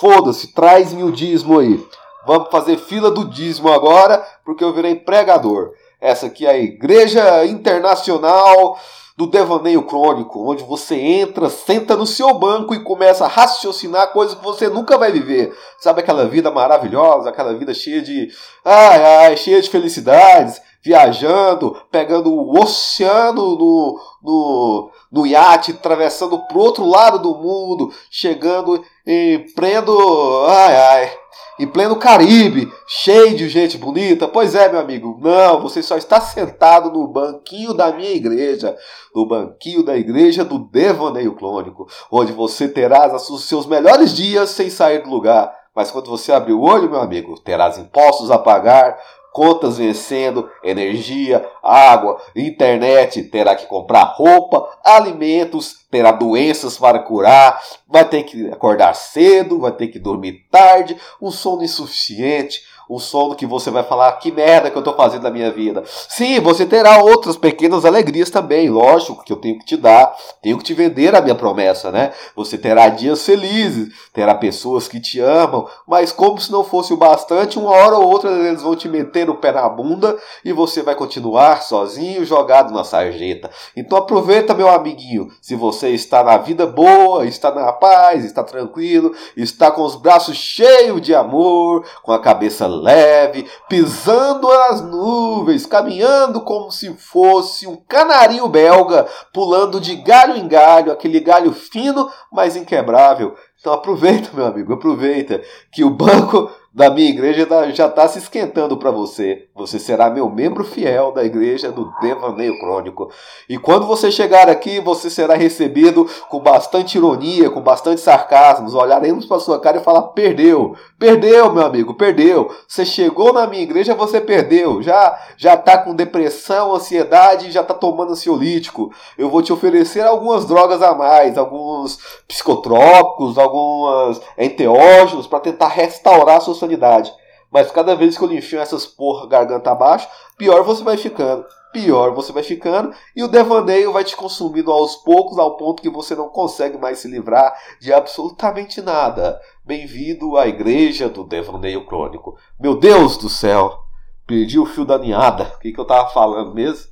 foda-se, 0.00 0.52
traz-me 0.52 1.04
o 1.04 1.12
dízimo 1.12 1.60
aí. 1.60 1.86
Vamos 2.26 2.48
fazer 2.50 2.76
fila 2.76 3.10
do 3.10 3.24
dízimo 3.24 3.72
agora, 3.72 4.18
porque 4.44 4.64
eu 4.64 4.74
virei 4.74 4.96
pregador. 4.96 5.70
Essa 6.00 6.26
aqui 6.26 6.46
é 6.46 6.50
a 6.50 6.58
Igreja 6.58 7.44
Internacional 7.46 8.78
do 9.16 9.26
Devaneio 9.26 9.82
Crônico, 9.82 10.48
onde 10.48 10.62
você 10.62 10.94
entra, 10.94 11.50
senta 11.50 11.96
no 11.96 12.06
seu 12.06 12.32
banco 12.34 12.72
e 12.72 12.84
começa 12.84 13.24
a 13.24 13.28
raciocinar 13.28 14.12
coisas 14.12 14.36
que 14.36 14.44
você 14.44 14.68
nunca 14.68 14.96
vai 14.96 15.10
viver. 15.10 15.52
Sabe 15.80 16.00
aquela 16.00 16.28
vida 16.28 16.52
maravilhosa, 16.52 17.28
aquela 17.28 17.52
vida 17.54 17.74
cheia 17.74 18.00
de. 18.00 18.28
Ai, 18.64 19.04
ai, 19.26 19.36
cheia 19.36 19.60
de 19.60 19.68
felicidades, 19.68 20.62
viajando, 20.84 21.82
pegando 21.90 22.32
o 22.32 22.62
oceano 22.62 23.56
no, 23.56 24.00
no, 24.22 24.90
no 25.10 25.26
iate, 25.26 25.72
atravessando 25.72 26.38
para 26.46 26.56
o 26.56 26.60
outro 26.60 26.86
lado 26.86 27.18
do 27.18 27.34
mundo, 27.34 27.92
chegando 28.08 28.84
em 29.04 29.52
prendo. 29.52 30.46
Ai, 30.46 30.76
ai 30.76 31.18
em 31.58 31.66
pleno 31.66 31.96
Caribe, 31.96 32.72
cheio 32.86 33.36
de 33.36 33.48
gente 33.48 33.76
bonita. 33.76 34.28
Pois 34.28 34.54
é, 34.54 34.68
meu 34.68 34.80
amigo, 34.80 35.18
não, 35.20 35.60
você 35.60 35.82
só 35.82 35.96
está 35.96 36.20
sentado 36.20 36.90
no 36.90 37.08
banquinho 37.08 37.74
da 37.74 37.92
minha 37.92 38.12
igreja, 38.12 38.76
no 39.14 39.26
banquinho 39.26 39.82
da 39.82 39.96
igreja 39.96 40.44
do 40.44 40.58
Devaneio 40.58 41.34
Clônico, 41.34 41.86
onde 42.10 42.32
você 42.32 42.68
terá 42.68 43.14
os 43.14 43.44
seus 43.44 43.66
melhores 43.66 44.14
dias 44.14 44.50
sem 44.50 44.70
sair 44.70 45.02
do 45.02 45.10
lugar. 45.10 45.52
Mas 45.74 45.92
quando 45.92 46.10
você 46.10 46.32
abrir 46.32 46.54
o 46.54 46.62
olho, 46.62 46.90
meu 46.90 47.00
amigo, 47.00 47.38
terás 47.40 47.78
impostos 47.78 48.32
a 48.32 48.38
pagar, 48.38 48.98
contas 49.32 49.78
vencendo, 49.78 50.50
energia, 50.62 51.48
água, 51.62 52.20
internet, 52.34 53.22
terá 53.24 53.54
que 53.54 53.66
comprar 53.66 54.14
roupa, 54.16 54.68
alimentos, 54.84 55.86
terá 55.90 56.12
doenças 56.12 56.76
para 56.76 56.98
curar, 56.98 57.62
vai 57.86 58.04
ter 58.04 58.24
que 58.24 58.48
acordar 58.50 58.94
cedo, 58.94 59.60
vai 59.60 59.72
ter 59.72 59.88
que 59.88 59.98
dormir 59.98 60.46
tarde, 60.50 60.96
um 61.20 61.30
sono 61.30 61.62
insuficiente, 61.62 62.62
um 62.88 62.98
sono 62.98 63.34
que 63.34 63.46
você 63.46 63.70
vai 63.70 63.82
falar 63.82 64.12
que 64.12 64.32
merda 64.32 64.70
que 64.70 64.76
eu 64.76 64.80
estou 64.80 64.94
fazendo 64.94 65.22
na 65.22 65.30
minha 65.30 65.50
vida. 65.50 65.82
Sim, 65.86 66.40
você 66.40 66.64
terá 66.64 67.02
outras 67.02 67.36
pequenas 67.36 67.84
alegrias 67.84 68.30
também, 68.30 68.70
lógico 68.70 69.22
que 69.24 69.32
eu 69.32 69.36
tenho 69.36 69.58
que 69.58 69.64
te 69.64 69.76
dar, 69.76 70.16
tenho 70.42 70.56
que 70.58 70.64
te 70.64 70.74
vender 70.74 71.14
a 71.14 71.20
minha 71.20 71.34
promessa, 71.34 71.90
né? 71.90 72.12
Você 72.34 72.56
terá 72.56 72.88
dias 72.88 73.24
felizes, 73.24 73.88
terá 74.12 74.34
pessoas 74.34 74.88
que 74.88 75.00
te 75.00 75.20
amam, 75.20 75.68
mas 75.86 76.12
como 76.12 76.40
se 76.40 76.50
não 76.50 76.64
fosse 76.64 76.92
o 76.92 76.96
bastante, 76.96 77.58
uma 77.58 77.70
hora 77.70 77.96
ou 77.96 78.08
outra 78.08 78.30
eles 78.30 78.62
vão 78.62 78.74
te 78.74 78.88
meter 78.88 79.28
o 79.28 79.34
pé 79.34 79.52
na 79.52 79.68
bunda 79.68 80.16
e 80.44 80.52
você 80.52 80.82
vai 80.82 80.94
continuar 80.94 81.62
sozinho, 81.62 82.24
jogado 82.24 82.72
na 82.72 82.84
sarjeta. 82.84 83.50
Então 83.76 83.98
aproveita, 83.98 84.54
meu 84.54 84.68
amiguinho, 84.68 85.28
se 85.40 85.54
você 85.54 85.90
está 85.90 86.22
na 86.22 86.36
vida 86.38 86.66
boa, 86.66 87.26
está 87.26 87.50
na 87.54 87.72
paz, 87.72 88.24
está 88.24 88.42
tranquilo, 88.42 89.14
está 89.36 89.70
com 89.70 89.82
os 89.82 89.96
braços 89.96 90.36
cheios 90.36 91.00
de 91.00 91.14
amor, 91.14 91.84
com 92.02 92.12
a 92.12 92.18
cabeça 92.18 92.66
leve, 92.80 93.48
pisando 93.68 94.48
nas 94.48 94.80
nuvens, 94.80 95.66
caminhando 95.66 96.40
como 96.42 96.70
se 96.70 96.94
fosse 96.94 97.66
um 97.66 97.76
canarinho 97.76 98.48
belga, 98.48 99.06
pulando 99.32 99.80
de 99.80 99.96
galho 99.96 100.36
em 100.36 100.46
galho, 100.48 100.92
aquele 100.92 101.20
galho 101.20 101.52
fino, 101.52 102.10
mas 102.32 102.56
inquebrável. 102.56 103.36
Então 103.60 103.72
aproveita, 103.72 104.30
meu 104.32 104.46
amigo, 104.46 104.72
aproveita 104.72 105.42
que 105.72 105.82
o 105.82 105.90
banco 105.90 106.50
da 106.72 106.90
minha 106.90 107.08
igreja 107.08 107.46
já 107.72 107.86
está 107.86 108.06
se 108.06 108.18
esquentando 108.18 108.76
para 108.76 108.90
você. 108.90 109.48
Você 109.56 109.80
será 109.80 110.08
meu 110.10 110.30
membro 110.30 110.62
fiel 110.62 111.10
da 111.10 111.24
igreja 111.24 111.72
do 111.72 111.90
Devaneio 112.00 112.58
Crônico. 112.60 113.10
E 113.48 113.58
quando 113.58 113.86
você 113.86 114.12
chegar 114.12 114.48
aqui, 114.48 114.78
você 114.78 115.10
será 115.10 115.34
recebido 115.34 116.08
com 116.28 116.38
bastante 116.38 116.96
ironia, 116.96 117.50
com 117.50 117.60
bastante 117.60 118.00
sarcasmo. 118.00 118.72
Olharemos 118.76 119.26
para 119.26 119.40
sua 119.40 119.58
cara 119.58 119.78
e 119.78 119.82
falar: 119.82 120.02
perdeu, 120.08 120.76
perdeu, 120.98 121.52
meu 121.52 121.66
amigo, 121.66 121.94
perdeu. 121.94 122.54
Você 122.68 122.84
chegou 122.84 123.32
na 123.32 123.46
minha 123.46 123.62
igreja, 123.62 123.94
você 123.94 124.20
perdeu. 124.20 124.80
Já 124.80 125.18
já 125.36 125.54
está 125.54 125.78
com 125.78 125.94
depressão, 125.94 126.74
ansiedade, 126.74 127.50
já 127.50 127.62
está 127.62 127.74
tomando 127.74 128.12
ansiolítico. 128.12 128.92
Eu 129.16 129.30
vou 129.30 129.42
te 129.42 129.52
oferecer 129.52 130.02
algumas 130.02 130.44
drogas 130.44 130.80
a 130.82 130.94
mais, 130.94 131.36
alguns 131.36 131.98
psicotrópicos, 132.28 133.36
algumas 133.48 134.20
enteógenos 134.36 135.26
para 135.26 135.40
tentar 135.40 135.68
restaurar 135.68 136.36
a 136.36 136.40
sua 136.40 136.54
sanidade. 136.54 137.12
Mas 137.50 137.70
cada 137.70 137.94
vez 137.96 138.16
que 138.16 138.22
eu 138.22 138.28
lhe 138.28 138.36
enfio 138.36 138.60
essas 138.60 138.86
porra 138.86 139.26
garganta 139.26 139.70
abaixo, 139.70 140.08
pior 140.36 140.62
você 140.62 140.84
vai 140.84 140.96
ficando. 140.96 141.44
Pior 141.72 142.14
você 142.14 142.32
vai 142.32 142.42
ficando 142.42 142.94
e 143.14 143.22
o 143.22 143.28
devaneio 143.28 143.92
vai 143.92 144.02
te 144.02 144.16
consumindo 144.16 144.72
aos 144.72 144.96
poucos 144.96 145.38
ao 145.38 145.56
ponto 145.58 145.82
que 145.82 145.90
você 145.90 146.14
não 146.14 146.28
consegue 146.28 146.78
mais 146.78 146.98
se 146.98 147.08
livrar 147.08 147.54
de 147.78 147.92
absolutamente 147.92 148.80
nada. 148.80 149.38
Bem-vindo 149.64 150.38
à 150.38 150.48
igreja 150.48 151.10
do 151.10 151.24
devaneio 151.24 151.84
crônico. 151.84 152.38
Meu 152.58 152.74
Deus 152.74 153.18
do 153.18 153.28
céu! 153.28 153.80
Perdi 154.26 154.58
o 154.58 154.66
fio 154.66 154.84
da 154.84 154.98
ninhada. 154.98 155.52
O 155.56 155.58
que, 155.58 155.72
que 155.72 155.80
eu 155.80 155.86
tava 155.86 156.08
falando 156.10 156.54
mesmo? 156.54 156.90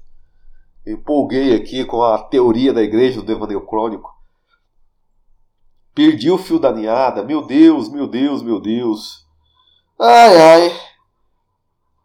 Empolguei 0.87 1.55
aqui 1.55 1.85
com 1.85 2.03
a 2.03 2.19
teoria 2.19 2.73
da 2.73 2.83
igreja 2.83 3.21
do 3.21 3.27
devaneio 3.27 3.67
crônico. 3.67 4.16
Perdi 5.97 6.31
o 6.31 6.37
fio 6.37 6.59
da 6.59 6.71
ninhada. 6.71 7.23
Meu 7.23 7.41
Deus, 7.41 7.89
meu 7.89 8.07
Deus, 8.07 8.43
meu 8.43 8.61
Deus. 8.61 9.25
Ai, 9.99 10.37
ai. 10.37 10.81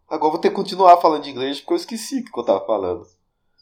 Agora 0.09 0.31
vou 0.31 0.39
ter 0.39 0.47
que 0.47 0.55
continuar 0.55 0.95
falando 1.01 1.23
de 1.23 1.29
inglês 1.29 1.59
porque 1.59 1.73
eu 1.73 1.77
esqueci 1.77 2.21
o 2.21 2.23
que 2.23 2.39
eu 2.39 2.45
tava 2.45 2.65
falando. 2.65 3.05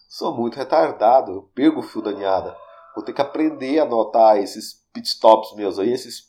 Sou 0.08 0.32
muito 0.32 0.56
retardado, 0.56 1.32
eu 1.32 1.50
perco 1.56 1.80
o 1.80 1.84
fio 1.84 2.04
da 2.04 2.12
ninhada. 2.12 2.56
Vou 2.94 3.04
ter 3.04 3.12
que 3.12 3.22
aprender 3.22 3.80
a 3.80 3.86
anotar 3.86 4.38
esses 4.38 4.86
pitstops 4.94 5.56
meus 5.56 5.80
aí, 5.80 5.92
esses, 5.92 6.26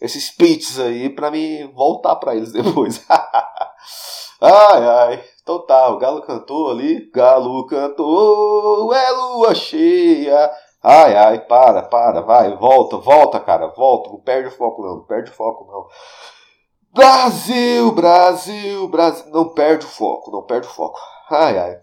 esses 0.00 0.32
pits 0.32 0.80
aí, 0.80 1.08
pra 1.08 1.30
me 1.30 1.62
voltar 1.74 2.16
para 2.16 2.34
eles 2.34 2.50
depois. 2.54 3.04
ai, 4.40 4.84
ai. 4.84 5.24
Então 5.40 5.64
tá, 5.64 5.90
o 5.90 5.98
galo 5.98 6.22
cantou 6.22 6.72
ali. 6.72 7.08
Galo 7.12 7.64
cantou, 7.68 8.92
é 8.92 9.10
lua 9.12 9.54
cheia. 9.54 10.50
Ai, 10.86 11.16
ai, 11.16 11.40
para, 11.40 11.80
para, 11.82 12.20
vai, 12.20 12.54
volta, 12.56 12.98
volta, 12.98 13.40
cara, 13.40 13.68
volta. 13.68 14.10
Não 14.10 14.20
perde 14.20 14.48
o 14.48 14.50
foco 14.50 14.82
não, 14.82 14.96
não 14.96 15.04
perde 15.04 15.30
o 15.30 15.34
foco 15.34 15.64
não. 15.64 15.88
Brasil, 16.92 17.90
Brasil, 17.92 18.86
Brasil. 18.88 19.32
Não 19.32 19.48
perde 19.48 19.86
o 19.86 19.88
foco, 19.88 20.30
não 20.30 20.42
perde 20.42 20.66
o 20.66 20.70
foco. 20.70 21.00
Ai, 21.30 21.58
ai. 21.58 21.80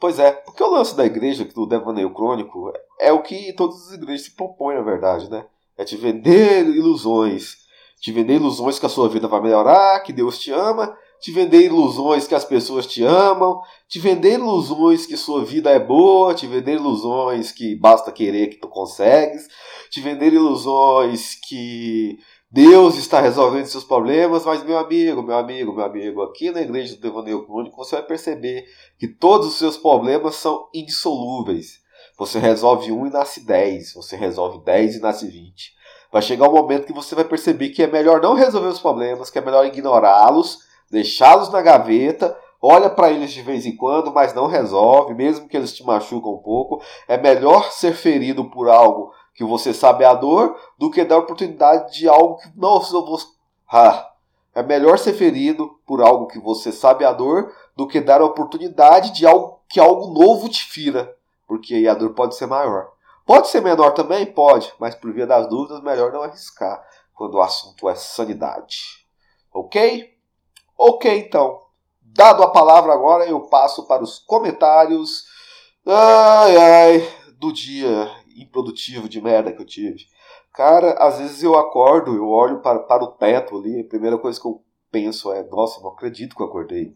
Pois 0.00 0.18
é, 0.18 0.32
porque 0.32 0.64
o 0.64 0.70
lance 0.70 0.96
da 0.96 1.06
igreja, 1.06 1.44
do 1.44 1.64
devaneio 1.64 2.12
crônico, 2.12 2.72
é 2.98 3.12
o 3.12 3.22
que 3.22 3.52
todas 3.52 3.86
as 3.86 3.92
igrejas 3.92 4.26
se 4.26 4.34
propõem, 4.34 4.76
na 4.76 4.82
verdade, 4.82 5.30
né? 5.30 5.46
É 5.78 5.84
te 5.84 5.96
vender 5.96 6.66
ilusões. 6.66 7.58
Te 8.00 8.10
vender 8.10 8.34
ilusões 8.34 8.80
que 8.80 8.86
a 8.86 8.88
sua 8.88 9.08
vida 9.08 9.28
vai 9.28 9.40
melhorar, 9.40 10.00
que 10.00 10.12
Deus 10.12 10.40
te 10.40 10.50
ama, 10.50 10.98
te 11.20 11.32
vender 11.32 11.62
ilusões 11.62 12.26
que 12.26 12.34
as 12.34 12.44
pessoas 12.44 12.86
te 12.86 13.02
amam, 13.02 13.60
te 13.88 13.98
vender 13.98 14.34
ilusões 14.34 15.06
que 15.06 15.16
sua 15.16 15.44
vida 15.44 15.70
é 15.70 15.78
boa, 15.78 16.34
te 16.34 16.46
vender 16.46 16.74
ilusões 16.74 17.50
que 17.50 17.74
basta 17.74 18.12
querer 18.12 18.48
que 18.48 18.60
tu 18.60 18.68
consegues, 18.68 19.48
te 19.90 20.00
vender 20.00 20.32
ilusões 20.32 21.34
que 21.48 22.18
Deus 22.50 22.96
está 22.96 23.20
resolvendo 23.20 23.66
seus 23.66 23.82
problemas, 23.82 24.44
mas 24.44 24.62
meu 24.62 24.78
amigo, 24.78 25.22
meu 25.22 25.36
amigo, 25.36 25.72
meu 25.72 25.84
amigo, 25.84 26.22
aqui 26.22 26.50
na 26.50 26.60
igreja 26.60 26.94
do 26.94 27.00
Devaneio 27.00 27.44
Crônico 27.44 27.76
você 27.76 27.96
vai 27.96 28.04
perceber 28.04 28.64
que 28.98 29.08
todos 29.08 29.48
os 29.48 29.54
seus 29.58 29.76
problemas 29.76 30.36
são 30.36 30.68
indissolúveis. 30.72 31.82
Você 32.16 32.38
resolve 32.38 32.92
um 32.92 33.06
e 33.06 33.10
nasce 33.10 33.44
dez, 33.44 33.92
você 33.92 34.14
resolve 34.14 34.64
dez 34.64 34.94
e 34.94 35.00
nasce 35.00 35.26
vinte. 35.26 35.72
Vai 36.12 36.22
chegar 36.22 36.48
um 36.48 36.52
momento 36.52 36.86
que 36.86 36.92
você 36.92 37.12
vai 37.16 37.24
perceber 37.24 37.70
que 37.70 37.82
é 37.82 37.88
melhor 37.88 38.22
não 38.22 38.34
resolver 38.34 38.68
os 38.68 38.78
problemas, 38.78 39.30
que 39.30 39.38
é 39.38 39.44
melhor 39.44 39.66
ignorá-los, 39.66 40.60
deixá-los 40.90 41.50
na 41.50 41.60
gaveta, 41.60 42.36
olha 42.60 42.88
para 42.88 43.10
eles 43.10 43.32
de 43.32 43.42
vez 43.42 43.66
em 43.66 43.76
quando, 43.76 44.12
mas 44.12 44.34
não 44.34 44.46
resolve, 44.46 45.14
mesmo 45.14 45.48
que 45.48 45.56
eles 45.56 45.74
te 45.74 45.84
machucam 45.84 46.32
um 46.32 46.38
pouco. 46.38 46.82
É 47.06 47.16
melhor 47.16 47.70
ser 47.72 47.94
ferido 47.94 48.44
por 48.50 48.68
algo 48.68 49.12
que 49.34 49.44
você 49.44 49.74
sabe 49.74 50.04
a 50.04 50.14
dor 50.14 50.56
do 50.78 50.90
que 50.90 51.04
dar 51.04 51.18
oportunidade 51.18 51.92
de 51.98 52.08
algo 52.08 52.36
que 52.36 52.48
não 52.56 52.74
eu 52.74 53.04
vou. 53.04 53.18
Ah, 53.70 54.10
é 54.54 54.62
melhor 54.62 54.98
ser 54.98 55.14
ferido 55.14 55.78
por 55.84 56.00
algo 56.00 56.28
que 56.28 56.38
você 56.38 56.70
sabe 56.70 57.04
a 57.04 57.12
dor 57.12 57.52
do 57.76 57.88
que 57.88 58.00
dar 58.00 58.22
oportunidade 58.22 59.12
de 59.12 59.26
algo 59.26 59.60
que 59.68 59.80
algo 59.80 60.12
novo 60.12 60.48
te 60.48 60.64
fira, 60.64 61.16
porque 61.48 61.74
aí 61.74 61.88
a 61.88 61.94
dor 61.94 62.14
pode 62.14 62.36
ser 62.36 62.46
maior. 62.46 62.92
Pode 63.26 63.48
ser 63.48 63.60
menor 63.60 63.92
também? 63.92 64.24
Pode, 64.26 64.72
mas 64.78 64.94
por 64.94 65.12
via 65.12 65.26
das 65.26 65.48
dúvidas, 65.48 65.82
melhor 65.82 66.12
não 66.12 66.22
arriscar 66.22 66.84
quando 67.14 67.34
o 67.34 67.40
assunto 67.40 67.88
é 67.88 67.94
sanidade. 67.94 69.04
Ok? 69.52 70.13
Ok, 70.76 71.18
então. 71.18 71.60
Dado 72.00 72.42
a 72.42 72.50
palavra 72.50 72.92
agora, 72.92 73.26
eu 73.26 73.40
passo 73.48 73.86
para 73.86 74.02
os 74.02 74.18
comentários. 74.18 75.24
Ai, 75.86 76.56
ai, 76.56 77.08
do 77.38 77.52
dia 77.52 78.10
improdutivo 78.36 79.08
de 79.08 79.20
merda 79.20 79.52
que 79.52 79.60
eu 79.60 79.66
tive. 79.66 80.06
Cara, 80.52 80.92
às 80.94 81.18
vezes 81.18 81.42
eu 81.42 81.58
acordo, 81.58 82.14
eu 82.14 82.28
olho 82.28 82.60
para, 82.60 82.78
para 82.80 83.02
o 83.02 83.08
teto 83.08 83.58
ali, 83.58 83.80
a 83.80 83.88
primeira 83.88 84.16
coisa 84.16 84.40
que 84.40 84.46
eu 84.46 84.62
penso 84.90 85.32
é, 85.32 85.42
nossa, 85.42 85.80
não 85.80 85.90
acredito 85.90 86.36
que 86.36 86.42
eu 86.42 86.46
acordei. 86.46 86.94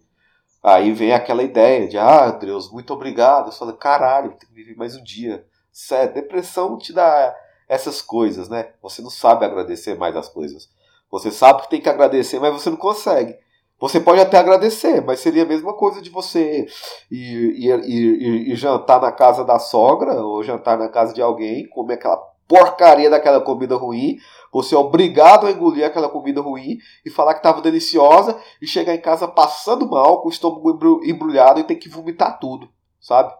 Aí 0.63 0.93
vem 0.93 1.13
aquela 1.13 1.43
ideia 1.43 1.89
de, 1.89 1.99
ah, 1.99 2.31
Deus, 2.31 2.71
muito 2.71 2.93
obrigado. 2.93 3.49
Eu 3.49 3.53
falo, 3.53 3.73
caralho, 3.73 4.31
tem 4.31 4.49
que 4.49 4.55
viver 4.55 4.77
mais 4.77 4.97
um 4.97 5.03
dia. 5.03 5.47
Sério, 5.73 6.15
depressão 6.15 6.77
te 6.79 6.93
dá 6.93 7.35
essas 7.69 8.03
coisas, 8.03 8.49
né? 8.49 8.73
Você 8.83 9.03
não 9.03 9.11
sabe 9.11 9.45
agradecer 9.45 9.97
mais 9.97 10.17
as 10.17 10.29
coisas. 10.29 10.69
Você 11.11 11.31
sabe 11.31 11.63
que 11.63 11.71
tem 11.71 11.81
que 11.81 11.89
agradecer, 11.89 12.39
mas 12.39 12.53
você 12.53 12.71
não 12.71 12.77
consegue. 12.77 13.37
Você 13.81 14.01
pode 14.01 14.21
até 14.21 14.39
agradecer, 14.39 15.01
mas 15.05 15.21
seria 15.21 15.45
a 15.45 15.47
mesma 15.47 15.73
coisa 15.73 16.03
de 16.03 16.11
você 16.11 16.67
ir, 17.11 17.65
ir, 17.65 17.79
ir, 17.85 18.51
ir, 18.51 18.57
jantar 18.57 19.01
na 19.01 19.13
casa 19.13 19.45
da 19.45 19.59
sogra 19.61 20.15
ou 20.15 20.43
jantar 20.43 20.77
na 20.77 20.89
casa 20.89 21.15
de 21.15 21.23
alguém, 21.23 21.69
comer 21.69 21.95
aquela 21.95 22.17
porcaria 22.49 23.11
daquela 23.11 23.41
comida 23.41 23.77
ruim, 23.77 24.17
você 24.53 24.75
é 24.75 24.79
obrigado 24.79 25.47
a 25.47 25.51
engolir 25.51 25.85
aquela 25.85 26.09
comida 26.09 26.41
ruim 26.41 26.79
e 27.05 27.11
falar 27.11 27.35
que 27.35 27.41
estava 27.41 27.61
deliciosa 27.61 28.37
e 28.61 28.67
chegar 28.67 28.95
em 28.95 29.01
casa 29.01 29.29
passando 29.29 29.89
mal, 29.89 30.23
com 30.23 30.29
o 30.29 30.33
estômago 30.33 31.03
embrulhado 31.05 31.61
e 31.61 31.65
ter 31.65 31.77
que 31.77 31.89
vomitar 31.89 32.39
tudo, 32.41 32.69
sabe? 32.99 33.33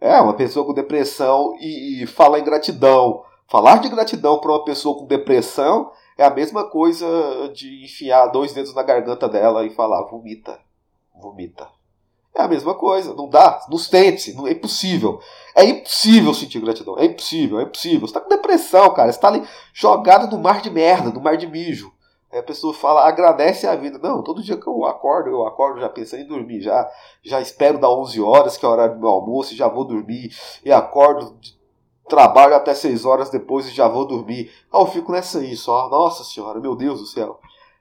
É, 0.00 0.20
uma 0.20 0.34
pessoa 0.34 0.66
com 0.66 0.74
depressão 0.74 1.54
e, 1.60 2.02
e 2.02 2.06
falar 2.06 2.40
em 2.40 2.44
gratidão. 2.44 3.22
Falar 3.48 3.78
de 3.78 3.88
gratidão 3.88 4.38
para 4.38 4.52
uma 4.52 4.64
pessoa 4.64 4.98
com 4.98 5.06
depressão 5.06 5.90
é 6.18 6.24
a 6.24 6.30
mesma 6.30 6.68
coisa 6.68 7.06
de 7.54 7.84
enfiar 7.84 8.26
dois 8.26 8.52
dedos 8.52 8.74
na 8.74 8.82
garganta 8.82 9.28
dela 9.28 9.64
e 9.64 9.70
falar 9.70 10.02
vomita, 10.02 10.58
vomita. 11.14 11.68
É 12.34 12.42
a 12.42 12.48
mesma 12.48 12.74
coisa, 12.74 13.14
não 13.14 13.28
dá, 13.28 13.64
não 13.70 13.78
sente, 13.78 14.32
não, 14.32 14.46
é 14.46 14.50
impossível. 14.50 15.20
É 15.54 15.64
impossível 15.64 16.34
sentir 16.34 16.60
gratidão, 16.60 16.98
é 16.98 17.04
impossível, 17.04 17.60
é 17.60 17.62
impossível. 17.62 18.00
Você 18.00 18.06
está 18.06 18.20
com 18.20 18.28
depressão, 18.28 18.92
cara, 18.92 19.10
você 19.10 19.16
está 19.16 19.28
ali 19.28 19.46
jogado 19.72 20.28
no 20.30 20.42
mar 20.42 20.60
de 20.60 20.70
merda, 20.70 21.10
no 21.10 21.20
mar 21.20 21.36
de 21.36 21.46
mijo. 21.46 21.92
Aí 22.32 22.40
a 22.40 22.42
pessoa 22.42 22.74
fala, 22.74 23.08
agradece 23.08 23.66
a 23.66 23.74
vida. 23.74 23.98
Não, 23.98 24.22
todo 24.22 24.42
dia 24.42 24.56
que 24.56 24.66
eu 24.66 24.84
acordo, 24.84 25.30
eu 25.30 25.46
acordo 25.46 25.80
já 25.80 25.88
pensando 25.88 26.22
em 26.22 26.26
dormir, 26.26 26.60
já, 26.60 26.88
já 27.22 27.40
espero 27.40 27.78
dar 27.78 27.90
11 27.90 28.20
horas, 28.20 28.56
que 28.56 28.64
é 28.66 28.68
o 28.68 28.72
horário 28.72 28.94
do 28.94 29.00
meu 29.00 29.08
almoço, 29.08 29.56
já 29.56 29.68
vou 29.68 29.84
dormir, 29.84 30.36
e 30.64 30.70
acordo 30.70 31.38
trabalho 32.08 32.54
até 32.54 32.74
seis 32.74 33.04
horas 33.04 33.30
depois 33.30 33.66
e 33.66 33.70
já 33.70 33.86
vou 33.86 34.06
dormir. 34.06 34.50
Ah, 34.72 34.80
eu 34.80 34.86
fico 34.86 35.12
nessa 35.12 35.38
aí 35.38 35.56
só. 35.56 35.88
Nossa 35.88 36.24
senhora, 36.24 36.60
meu 36.60 36.74
Deus 36.74 37.00
do 37.00 37.06
céu. 37.06 37.38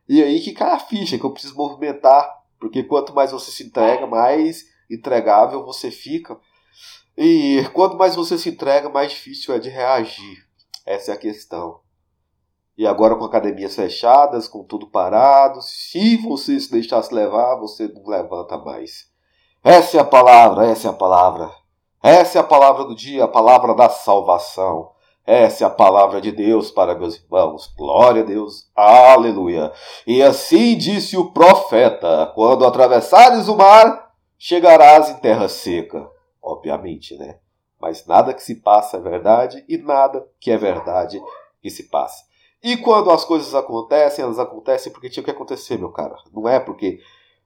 E 0.08 0.22
aí 0.22 0.40
que 0.40 0.54
cai 0.54 0.72
a 0.72 0.80
ficha, 0.80 1.18
que 1.18 1.24
eu 1.24 1.32
preciso 1.32 1.56
movimentar. 1.56 2.38
Porque 2.60 2.84
quanto 2.84 3.14
mais 3.14 3.32
você 3.32 3.52
se 3.52 3.64
entrega, 3.64 4.06
mais 4.06 4.66
entregável 4.90 5.66
você 5.66 5.92
fica. 5.92 6.38
E 7.18 7.64
quanto 7.74 7.98
mais 7.98 8.16
você 8.16 8.38
se 8.38 8.50
entrega, 8.50 8.90
mais 8.90 9.12
difícil 9.12 9.54
é 9.56 9.60
de 9.60 9.70
reagir. 9.70 10.46
Essa 10.86 11.12
é 11.12 11.14
a 11.16 11.18
questão. 11.18 11.80
E 12.78 12.86
agora 12.86 13.16
com 13.16 13.26
academias 13.26 13.76
fechadas, 13.76 14.48
com 14.48 14.64
tudo 14.64 14.88
parado, 14.88 15.62
se 15.64 16.18
você 16.18 16.60
se 16.60 16.72
deixasse 16.72 17.14
levar, 17.14 17.56
você 17.56 17.88
não 17.88 18.06
levanta 18.08 18.58
mais. 18.58 19.08
Essa 19.64 19.98
é 19.98 20.00
a 20.00 20.06
palavra, 20.06 20.68
essa 20.68 20.88
é 20.88 20.92
a 20.92 20.94
palavra. 20.94 21.52
Essa 22.08 22.38
é 22.38 22.42
a 22.42 22.44
palavra 22.46 22.86
do 22.86 22.96
dia, 22.96 23.26
a 23.26 23.28
palavra 23.28 23.76
da 23.76 23.90
salvação. 23.90 24.92
Essa 25.26 25.66
é 25.66 25.68
a 25.68 25.70
palavra 25.70 26.22
de 26.22 26.32
Deus 26.32 26.72
para 26.72 26.96
meus 26.96 27.16
irmãos. 27.18 27.68
Glória 27.78 28.22
a 28.22 28.26
Deus. 28.26 28.72
Aleluia. 28.74 29.74
E 30.08 30.24
assim 30.24 30.78
disse 30.78 31.18
o 31.18 31.34
profeta: 31.34 32.32
quando 32.34 32.66
atravessares 32.66 33.50
o 33.50 33.58
mar, 33.58 34.14
chegarás 34.38 35.10
em 35.10 35.16
terra 35.16 35.50
seca. 35.50 36.10
Obviamente, 36.42 37.14
né? 37.18 37.40
Mas 37.78 38.08
nada 38.08 38.34
que 38.34 38.42
se 38.42 38.56
passa 38.62 38.96
é 38.96 39.02
verdade 39.02 39.66
e 39.68 39.78
nada 39.78 40.26
que 40.40 40.50
é 40.50 40.58
verdade 40.58 41.22
que 41.62 41.70
se 41.70 41.90
passa. 41.90 42.24
E 42.64 42.78
quando 42.78 43.12
as 43.12 43.26
coisas 43.26 43.54
acontecem, 43.54 44.24
elas 44.24 44.40
acontecem 44.40 44.94
porque 44.94 45.10
tinha 45.10 45.26
que 45.26 45.32
acontecer, 45.32 45.78
meu 45.78 45.92
cara. 45.92 46.16
Não 46.34 46.48
é 46.48 46.58
porque 46.58 47.02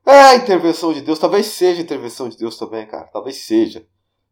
é 0.06 0.22
a 0.22 0.36
intervenção 0.36 0.94
de 0.94 1.02
Deus. 1.02 1.18
Talvez 1.18 1.48
seja 1.48 1.82
intervenção 1.82 2.30
de 2.30 2.38
Deus 2.38 2.60
também, 2.60 2.86
cara. 2.86 3.10
Talvez 3.12 3.38
seja. 3.44 3.84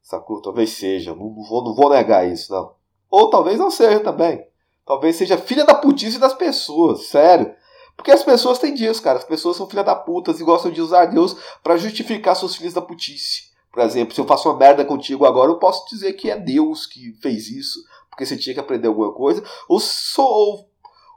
Sacou? 0.02 0.42
Talvez 0.42 0.72
seja. 0.72 1.16
Não, 1.16 1.30
não, 1.30 1.44
vou, 1.44 1.64
não 1.64 1.74
vou 1.74 1.90
negar 1.90 2.28
isso, 2.28 2.52
não. 2.52 2.74
Ou 3.10 3.30
talvez 3.30 3.58
não 3.58 3.72
seja 3.72 4.00
também. 4.00 4.46
Talvez 4.86 5.16
seja 5.16 5.38
filha 5.38 5.66
da 5.66 5.76
putice 5.76 6.18
das 6.18 6.34
pessoas, 6.34 7.08
sério. 7.08 7.54
Porque 7.96 8.12
as 8.12 8.24
pessoas 8.24 8.60
têm 8.60 8.74
disso, 8.74 9.02
cara. 9.02 9.20
As 9.20 9.26
pessoas 9.26 9.58
são 9.58 9.68
filha 9.68 9.84
da 9.84 9.96
putas 9.96 10.40
e 10.40 10.44
gostam 10.44 10.72
de 10.72 10.82
usar 10.82 11.06
Deus 11.06 11.36
para 11.62 11.78
justificar 11.78 12.36
seus 12.36 12.56
filhos 12.56 12.74
da 12.74 12.82
putice. 12.82 13.50
Por 13.72 13.84
exemplo, 13.84 14.16
se 14.16 14.22
eu 14.22 14.26
faço 14.26 14.50
uma 14.50 14.58
merda 14.58 14.84
contigo 14.84 15.26
agora, 15.26 15.52
eu 15.52 15.60
posso 15.60 15.88
dizer 15.90 16.14
que 16.14 16.30
é 16.32 16.38
Deus 16.38 16.86
que 16.86 17.14
fez 17.22 17.50
isso, 17.50 17.80
porque 18.10 18.26
você 18.26 18.36
tinha 18.36 18.54
que 18.54 18.60
aprender 18.60 18.88
alguma 18.88 19.14
coisa. 19.14 19.44
Ou, 19.68 19.80
sou, 19.80 20.70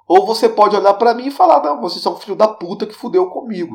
ou 0.07 0.27
você 0.27 0.49
pode 0.49 0.77
olhar 0.77 0.95
para 0.95 1.15
mim 1.15 1.29
e 1.29 1.31
falar: 1.31 1.63
não, 1.63 1.81
você 1.81 2.07
é 2.07 2.11
um 2.11 2.17
filho 2.17 2.37
da 2.37 2.49
puta 2.49 2.87
que 2.87 2.95
fudeu 2.95 3.31
comigo. 3.31 3.75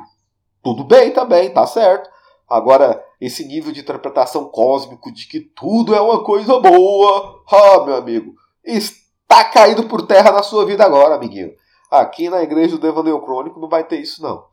Tudo 0.62 0.84
bem 0.84 1.12
também, 1.12 1.50
tá 1.50 1.66
certo. 1.66 2.10
Agora, 2.50 3.04
esse 3.20 3.46
nível 3.46 3.72
de 3.72 3.82
interpretação 3.82 4.46
cósmico 4.46 5.12
de 5.12 5.28
que 5.28 5.40
tudo 5.40 5.94
é 5.94 6.00
uma 6.00 6.24
coisa 6.24 6.60
boa, 6.60 7.44
ah, 7.52 7.84
meu 7.84 7.96
amigo, 7.96 8.34
está 8.64 9.44
caído 9.44 9.84
por 9.84 10.04
terra 10.04 10.32
na 10.32 10.44
sua 10.44 10.66
vida 10.66 10.86
agora, 10.86 11.16
amiguinho. 11.16 11.52
Aqui 11.92 12.30
na 12.30 12.42
igreja 12.42 12.78
do 12.78 12.88
Evangelho 12.88 13.22
Crônico 13.22 13.60
não 13.60 13.68
vai 13.68 13.84
ter 13.84 14.00
isso, 14.00 14.22
não. 14.22 14.46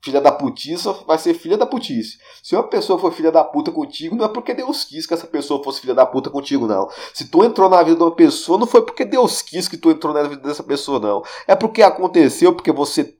Filha 0.00 0.20
da 0.20 0.30
putiça 0.30 0.92
vai 1.06 1.18
ser 1.18 1.34
filha 1.34 1.58
da 1.58 1.66
putice. 1.66 2.18
Se 2.40 2.54
uma 2.54 2.62
pessoa 2.62 3.00
for 3.00 3.12
filha 3.12 3.32
da 3.32 3.42
puta 3.42 3.72
contigo, 3.72 4.14
não 4.14 4.26
é 4.26 4.28
porque 4.28 4.54
Deus 4.54 4.84
quis 4.84 5.06
que 5.06 5.14
essa 5.14 5.26
pessoa 5.26 5.62
fosse 5.62 5.80
filha 5.80 5.94
da 5.94 6.06
puta 6.06 6.30
contigo, 6.30 6.68
não. 6.68 6.88
Se 7.12 7.28
tu 7.28 7.42
entrou 7.42 7.68
na 7.68 7.82
vida 7.82 7.96
de 7.96 8.02
uma 8.02 8.14
pessoa, 8.14 8.58
não 8.58 8.66
foi 8.66 8.82
porque 8.82 9.04
Deus 9.04 9.42
quis 9.42 9.66
que 9.66 9.76
tu 9.76 9.90
entrou 9.90 10.14
na 10.14 10.22
vida 10.22 10.40
dessa 10.40 10.62
pessoa, 10.62 11.00
não. 11.00 11.22
É 11.48 11.56
porque 11.56 11.82
aconteceu, 11.82 12.52
porque 12.54 12.70
você 12.70 13.17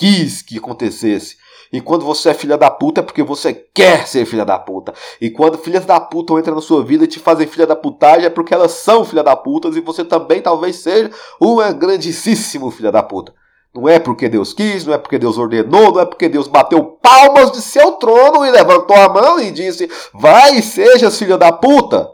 quis 0.00 0.40
que 0.40 0.56
acontecesse. 0.56 1.36
E 1.70 1.78
quando 1.78 2.06
você 2.06 2.30
é 2.30 2.34
filha 2.34 2.56
da 2.56 2.70
puta 2.70 3.00
é 3.00 3.04
porque 3.04 3.22
você 3.22 3.52
quer 3.52 4.08
ser 4.08 4.24
filha 4.24 4.46
da 4.46 4.58
puta. 4.58 4.94
E 5.20 5.28
quando 5.28 5.58
filhas 5.58 5.84
da 5.84 6.00
puta 6.00 6.32
entram 6.32 6.54
na 6.54 6.62
sua 6.62 6.82
vida 6.82 7.04
e 7.04 7.06
te 7.06 7.20
fazem 7.20 7.46
filha 7.46 7.66
da 7.66 7.76
putagem 7.76 8.24
é 8.24 8.30
porque 8.30 8.54
elas 8.54 8.72
são 8.72 9.04
filha 9.04 9.22
da 9.22 9.36
puta 9.36 9.68
e 9.68 9.80
você 9.82 10.02
também 10.02 10.40
talvez 10.40 10.76
seja 10.76 11.10
uma 11.38 11.70
grandíssima 11.70 12.72
filha 12.72 12.90
da 12.90 13.02
puta. 13.02 13.34
Não 13.74 13.86
é 13.86 14.00
porque 14.00 14.26
Deus 14.26 14.54
quis, 14.54 14.86
não 14.86 14.94
é 14.94 14.98
porque 14.98 15.18
Deus 15.18 15.36
ordenou, 15.36 15.92
não 15.92 16.00
é 16.00 16.06
porque 16.06 16.30
Deus 16.30 16.48
bateu 16.48 16.82
palmas 16.82 17.52
de 17.52 17.60
seu 17.60 17.92
trono 17.92 18.44
e 18.44 18.50
levantou 18.50 18.96
a 18.96 19.08
mão 19.08 19.38
e 19.38 19.50
disse: 19.50 19.88
Vai 20.14 20.56
e 20.56 20.62
seja 20.62 21.10
filha 21.10 21.36
da 21.36 21.52
puta. 21.52 22.10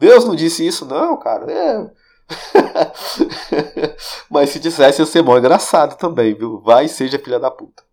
Deus 0.00 0.24
não 0.24 0.34
disse 0.34 0.66
isso, 0.66 0.86
não, 0.86 1.16
cara. 1.18 1.52
É. 1.52 2.05
Mas 4.30 4.50
se 4.50 4.58
dissesse, 4.58 5.00
ia 5.00 5.06
ser 5.06 5.22
mó 5.22 5.38
engraçado 5.38 5.96
também, 5.96 6.34
viu? 6.34 6.60
Vai 6.60 6.88
seja 6.88 7.18
filha 7.18 7.38
da 7.38 7.50
puta. 7.50 7.84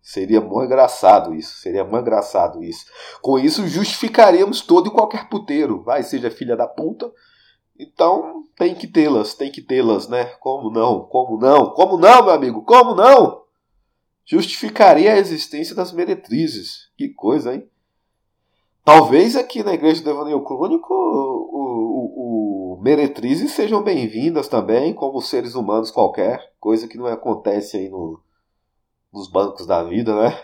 Seria 0.00 0.40
mó 0.40 0.62
engraçado 0.62 1.34
isso. 1.34 1.56
Seria 1.56 1.84
mó 1.84 1.98
engraçado 1.98 2.62
isso. 2.62 2.84
Com 3.22 3.38
isso, 3.38 3.66
justificaríamos 3.66 4.60
todo 4.60 4.88
e 4.88 4.92
qualquer 4.92 5.28
puteiro. 5.28 5.82
Vai, 5.82 6.02
seja 6.02 6.30
filha 6.30 6.56
da 6.56 6.66
puta. 6.66 7.10
Então, 7.78 8.44
tem 8.56 8.74
que 8.74 8.86
tê-las, 8.86 9.34
tem 9.34 9.50
que 9.50 9.62
tê-las, 9.62 10.06
né? 10.06 10.26
Como 10.40 10.70
não? 10.70 11.06
Como 11.06 11.38
não? 11.38 11.70
Como 11.70 11.96
não, 11.96 12.22
meu 12.22 12.34
amigo? 12.34 12.62
Como 12.62 12.94
não? 12.94 13.42
Justificaria 14.26 15.14
a 15.14 15.18
existência 15.18 15.74
das 15.74 15.90
meretrizes. 15.90 16.90
Que 16.96 17.08
coisa, 17.08 17.54
hein? 17.54 17.68
Talvez 18.84 19.34
aqui 19.34 19.62
na 19.62 19.72
igreja 19.72 20.02
do 20.02 20.10
Evangelho 20.10 20.44
Crônico 20.44 20.92
o 20.92 21.73
meretrizes 22.84 23.52
sejam 23.52 23.82
bem-vindas 23.82 24.46
também, 24.46 24.92
como 24.92 25.18
seres 25.22 25.54
humanos 25.54 25.90
qualquer, 25.90 26.52
coisa 26.60 26.86
que 26.86 26.98
não 26.98 27.06
acontece 27.06 27.78
aí 27.78 27.88
no, 27.88 28.20
nos 29.10 29.26
bancos 29.26 29.66
da 29.66 29.82
vida, 29.82 30.14
né? 30.14 30.38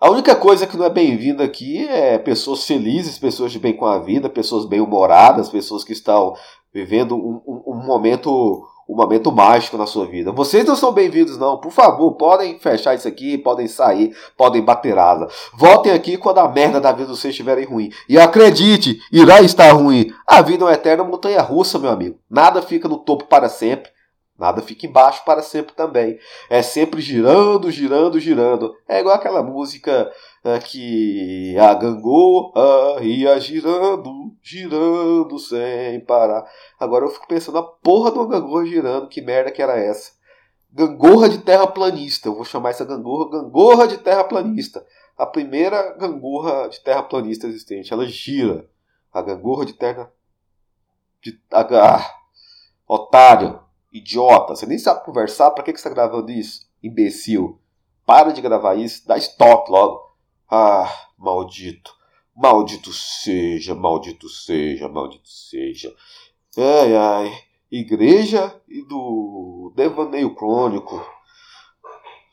A 0.00 0.08
única 0.10 0.34
coisa 0.34 0.66
que 0.66 0.74
não 0.74 0.86
é 0.86 0.90
bem-vinda 0.90 1.44
aqui 1.44 1.86
é 1.86 2.16
pessoas 2.16 2.64
felizes, 2.64 3.18
pessoas 3.18 3.52
de 3.52 3.58
bem 3.58 3.76
com 3.76 3.84
a 3.84 3.98
vida, 3.98 4.30
pessoas 4.30 4.64
bem-humoradas, 4.64 5.50
pessoas 5.50 5.84
que 5.84 5.92
estão 5.92 6.34
vivendo 6.72 7.16
um, 7.16 7.42
um, 7.46 7.62
um 7.66 7.86
momento 7.86 8.66
um 8.88 8.96
momento 8.96 9.30
mágico 9.30 9.76
na 9.76 9.86
sua 9.86 10.06
vida. 10.06 10.32
Vocês 10.32 10.64
não 10.64 10.76
são 10.76 10.92
bem-vindos, 10.92 11.38
não. 11.38 11.58
Por 11.58 11.70
favor, 11.70 12.12
podem 12.12 12.58
fechar 12.58 12.94
isso 12.94 13.06
aqui, 13.08 13.38
podem 13.38 13.68
sair, 13.68 14.14
podem 14.36 14.62
bater 14.62 14.98
asa. 14.98 15.28
Voltem 15.54 15.92
aqui 15.92 16.16
quando 16.16 16.38
a 16.38 16.48
merda 16.48 16.80
da 16.80 16.92
vida 16.92 17.12
de 17.12 17.18
vocês 17.18 17.32
estiverem 17.32 17.64
ruim. 17.64 17.90
E 18.08 18.18
acredite, 18.18 18.98
irá 19.10 19.40
estar 19.40 19.72
ruim. 19.72 20.12
A 20.26 20.42
vida 20.42 20.64
é 20.64 20.66
uma 20.66 20.74
eterna 20.74 21.04
montanha 21.04 21.40
russa, 21.40 21.78
meu 21.78 21.90
amigo. 21.90 22.18
Nada 22.30 22.60
fica 22.60 22.88
no 22.88 22.98
topo 22.98 23.24
para 23.24 23.48
sempre. 23.48 23.90
Nada 24.42 24.60
fica 24.60 24.86
embaixo 24.88 25.24
para 25.24 25.40
sempre 25.40 25.72
também. 25.72 26.18
É 26.50 26.62
sempre 26.62 27.00
girando, 27.00 27.70
girando, 27.70 28.18
girando. 28.18 28.74
É 28.88 28.98
igual 28.98 29.14
aquela 29.14 29.40
música 29.40 30.12
é, 30.42 30.58
que 30.58 31.56
a 31.56 31.72
gangorra 31.74 33.00
ia 33.02 33.38
girando, 33.38 34.34
girando 34.42 35.38
sem 35.38 36.00
parar. 36.00 36.44
Agora 36.80 37.04
eu 37.04 37.10
fico 37.10 37.28
pensando, 37.28 37.56
a 37.58 37.62
porra 37.62 38.10
de 38.10 38.18
uma 38.18 38.26
gangorra 38.26 38.66
girando, 38.66 39.06
que 39.06 39.22
merda 39.22 39.52
que 39.52 39.62
era 39.62 39.78
essa? 39.78 40.10
Gangorra 40.72 41.28
de 41.28 41.38
terraplanista. 41.38 42.28
Eu 42.28 42.34
vou 42.34 42.44
chamar 42.44 42.70
essa 42.70 42.84
gangorra 42.84 43.30
gangorra 43.30 43.86
de 43.86 43.98
terraplanista. 43.98 44.84
A 45.16 45.24
primeira 45.24 45.96
gangorra 45.96 46.68
de 46.68 46.80
terraplanista 46.80 47.46
existente. 47.46 47.92
Ela 47.92 48.06
gira. 48.06 48.68
A 49.12 49.22
gangorra 49.22 49.64
de 49.64 49.74
terra. 49.74 50.12
De... 51.22 51.40
Ah, 51.52 52.12
otário. 52.88 53.61
Idiota, 53.92 54.56
você 54.56 54.64
nem 54.66 54.78
sabe 54.78 55.04
conversar, 55.04 55.50
para 55.50 55.62
que, 55.62 55.72
que 55.72 55.78
você 55.78 55.88
está 55.88 55.94
gravando 55.94 56.30
isso? 56.32 56.66
Imbecil. 56.82 57.60
Para 58.06 58.32
de 58.32 58.40
gravar 58.40 58.74
isso, 58.74 59.06
dá 59.06 59.16
stop 59.18 59.70
logo. 59.70 60.16
Ah, 60.50 60.90
maldito. 61.18 61.94
Maldito 62.34 62.92
seja, 62.92 63.74
maldito 63.74 64.28
seja, 64.28 64.88
maldito 64.88 65.28
seja. 65.28 65.94
Ai, 66.56 66.96
ai. 66.96 67.38
Igreja 67.70 68.54
e 68.68 68.82
do 68.82 69.72
devaneio 69.76 70.34
crônico. 70.34 71.04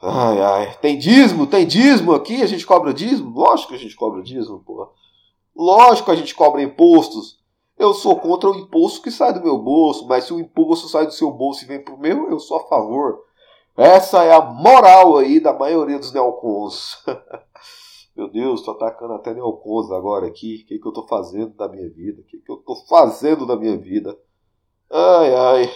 Ai, 0.01 0.41
ai. 0.41 0.77
Tem 0.81 0.97
dízimo? 0.97 1.45
Tem 1.45 1.65
dízimo 1.67 2.13
aqui? 2.13 2.41
A 2.41 2.45
gente 2.45 2.65
cobra 2.65 2.93
dízimo? 2.93 3.31
Lógico 3.31 3.69
que 3.69 3.75
a 3.75 3.79
gente 3.79 3.95
cobra 3.95 4.21
dízimo, 4.23 4.59
porra. 4.59 4.89
Lógico 5.55 6.05
que 6.05 6.11
a 6.11 6.15
gente 6.15 6.33
cobra 6.33 6.61
impostos. 6.61 7.38
Eu 7.79 7.93
sou 7.93 8.19
contra 8.19 8.49
o 8.49 8.55
imposto 8.55 9.01
que 9.01 9.09
sai 9.09 9.33
do 9.33 9.41
meu 9.41 9.57
bolso, 9.57 10.05
mas 10.05 10.25
se 10.25 10.33
o 10.33 10.39
imposto 10.39 10.89
sai 10.89 11.05
do 11.05 11.13
seu 11.13 11.31
bolso 11.31 11.63
e 11.63 11.67
vem 11.67 11.81
pro 11.81 11.97
meu, 11.97 12.29
eu 12.29 12.37
sou 12.37 12.57
a 12.57 12.67
favor. 12.67 13.23
Essa 13.77 14.25
é 14.25 14.33
a 14.33 14.41
moral 14.41 15.17
aí 15.17 15.39
da 15.39 15.53
maioria 15.53 15.97
dos 15.97 16.11
neocons. 16.11 17.01
meu 18.13 18.29
Deus, 18.29 18.61
tô 18.63 18.71
atacando 18.71 19.13
até 19.13 19.33
neocons 19.33 19.89
agora 19.91 20.27
aqui. 20.27 20.61
O 20.61 20.67
que, 20.67 20.77
que 20.77 20.85
eu 20.85 20.91
tô 20.91 21.07
fazendo 21.07 21.53
da 21.53 21.69
minha 21.69 21.89
vida? 21.89 22.19
O 22.19 22.25
que, 22.25 22.39
que 22.39 22.51
eu 22.51 22.57
tô 22.57 22.75
fazendo 22.85 23.47
da 23.47 23.55
minha 23.55 23.77
vida? 23.77 24.13
Ai, 24.91 25.33
ai. 25.33 25.71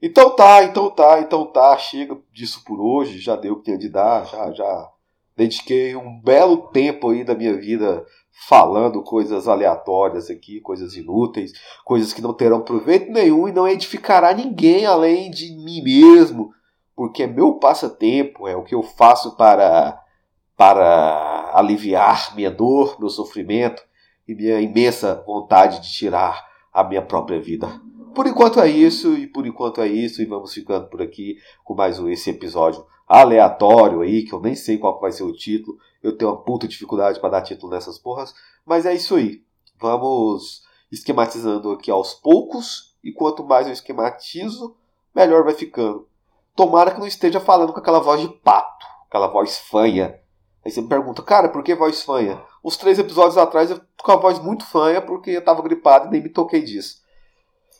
Então 0.00 0.36
tá, 0.36 0.62
então 0.62 0.88
tá, 0.88 1.18
então 1.18 1.44
tá. 1.44 1.76
Chega 1.76 2.16
disso 2.32 2.62
por 2.64 2.80
hoje. 2.80 3.18
Já 3.18 3.34
deu 3.34 3.54
o 3.54 3.56
que 3.56 3.64
tinha 3.64 3.78
de 3.78 3.88
dar. 3.88 4.24
Já, 4.26 4.52
já 4.52 4.92
dediquei 5.36 5.96
um 5.96 6.20
belo 6.20 6.68
tempo 6.68 7.10
aí 7.10 7.24
da 7.24 7.34
minha 7.34 7.56
vida 7.56 8.06
falando 8.46 9.02
coisas 9.02 9.48
aleatórias 9.48 10.30
aqui, 10.30 10.60
coisas 10.60 10.94
inúteis, 10.96 11.52
coisas 11.84 12.12
que 12.12 12.22
não 12.22 12.32
terão 12.32 12.60
proveito 12.60 13.10
nenhum 13.10 13.48
e 13.48 13.52
não 13.52 13.66
edificará 13.66 14.32
ninguém 14.32 14.86
além 14.86 15.30
de 15.30 15.52
mim 15.56 15.82
mesmo, 15.82 16.50
porque 16.94 17.24
é 17.24 17.26
meu 17.26 17.54
passatempo, 17.54 18.46
é 18.46 18.54
o 18.56 18.62
que 18.62 18.74
eu 18.74 18.82
faço 18.82 19.36
para 19.36 20.02
para 20.56 21.52
aliviar 21.54 22.34
minha 22.34 22.50
dor, 22.50 22.96
meu 22.98 23.08
sofrimento 23.08 23.80
e 24.26 24.34
minha 24.34 24.60
imensa 24.60 25.22
vontade 25.24 25.80
de 25.80 25.92
tirar 25.92 26.44
a 26.72 26.82
minha 26.82 27.00
própria 27.00 27.40
vida. 27.40 27.80
Por 28.12 28.26
enquanto 28.26 28.58
é 28.58 28.68
isso, 28.68 29.14
e 29.16 29.28
por 29.28 29.46
enquanto 29.46 29.80
é 29.80 29.86
isso, 29.86 30.20
e 30.20 30.24
vamos 30.24 30.52
ficando 30.52 30.88
por 30.88 31.00
aqui 31.00 31.36
com 31.62 31.74
mais 31.74 32.00
um 32.00 32.08
esse 32.08 32.30
episódio 32.30 32.84
aleatório 33.08 34.02
aí, 34.02 34.24
que 34.24 34.32
eu 34.32 34.40
nem 34.40 34.54
sei 34.54 34.76
qual 34.78 35.00
vai 35.00 35.10
ser 35.10 35.22
o 35.22 35.32
título. 35.32 35.78
Eu 36.02 36.16
tenho 36.16 36.30
uma 36.30 36.42
puta 36.42 36.68
dificuldade 36.68 37.18
para 37.18 37.30
dar 37.30 37.42
título 37.42 37.72
nessas 37.72 37.98
porras, 37.98 38.34
mas 38.64 38.84
é 38.84 38.94
isso 38.94 39.16
aí. 39.16 39.42
Vamos 39.80 40.62
esquematizando 40.92 41.72
aqui 41.72 41.90
aos 41.90 42.14
poucos, 42.14 42.96
e 43.02 43.12
quanto 43.12 43.44
mais 43.44 43.66
eu 43.66 43.72
esquematizo, 43.72 44.76
melhor 45.14 45.44
vai 45.44 45.54
ficando. 45.54 46.06
Tomara 46.54 46.90
que 46.90 47.00
não 47.00 47.06
esteja 47.06 47.40
falando 47.40 47.72
com 47.72 47.78
aquela 47.78 48.00
voz 48.00 48.20
de 48.20 48.28
pato, 48.28 48.86
aquela 49.06 49.28
voz 49.28 49.58
fanha. 49.58 50.20
Aí 50.64 50.72
você 50.72 50.80
me 50.80 50.88
pergunta, 50.88 51.22
cara, 51.22 51.48
por 51.48 51.62
que 51.62 51.74
voz 51.74 52.02
fanha? 52.02 52.42
Os 52.62 52.76
três 52.76 52.98
episódios 52.98 53.38
atrás 53.38 53.70
eu 53.70 53.80
com 54.02 54.12
a 54.12 54.16
voz 54.16 54.38
muito 54.38 54.66
fanha 54.66 55.00
porque 55.00 55.30
eu 55.30 55.44
tava 55.44 55.62
gripado 55.62 56.08
e 56.08 56.10
nem 56.10 56.22
me 56.22 56.28
toquei 56.28 56.62
disso. 56.62 57.02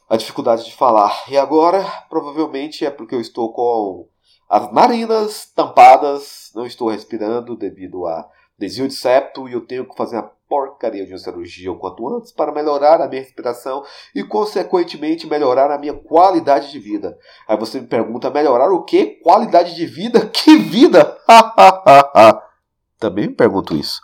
A 0.08 0.16
dificuldade 0.16 0.64
de 0.64 0.74
falar. 0.74 1.24
E 1.28 1.36
agora, 1.36 1.84
provavelmente 2.08 2.86
é 2.86 2.90
porque 2.90 3.14
eu 3.14 3.20
estou 3.20 3.52
com 3.52 4.08
as 4.48 4.72
narinas 4.72 5.52
tampadas, 5.54 6.50
não 6.54 6.64
estou 6.64 6.88
respirando 6.88 7.56
devido 7.56 8.06
a 8.06 8.28
desvio 8.58 8.88
de 8.88 8.94
septo 8.94 9.48
e 9.48 9.52
eu 9.52 9.60
tenho 9.60 9.88
que 9.88 9.96
fazer 9.96 10.16
uma 10.16 10.32
porcaria 10.48 11.04
de 11.04 11.12
uma 11.12 11.18
cirurgia 11.18 11.70
o 11.70 11.78
quanto 11.78 12.08
antes 12.08 12.32
para 12.32 12.50
melhorar 12.50 13.00
a 13.00 13.06
minha 13.06 13.20
respiração 13.20 13.84
e, 14.14 14.24
consequentemente, 14.24 15.26
melhorar 15.26 15.70
a 15.70 15.78
minha 15.78 15.92
qualidade 15.92 16.70
de 16.70 16.78
vida. 16.78 17.16
Aí 17.46 17.56
você 17.56 17.80
me 17.80 17.86
pergunta, 17.86 18.30
melhorar 18.30 18.72
o 18.72 18.84
que? 18.84 19.20
Qualidade 19.22 19.74
de 19.74 19.86
vida? 19.86 20.26
Que 20.32 20.56
vida? 20.56 21.18
Também 22.98 23.28
me 23.28 23.34
pergunto 23.34 23.76
isso. 23.76 24.00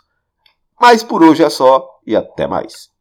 Mas 0.79 1.03
por 1.03 1.23
hoje 1.23 1.43
é 1.43 1.49
só 1.49 1.99
e 2.05 2.15
até 2.15 2.45
mais. 2.45 2.94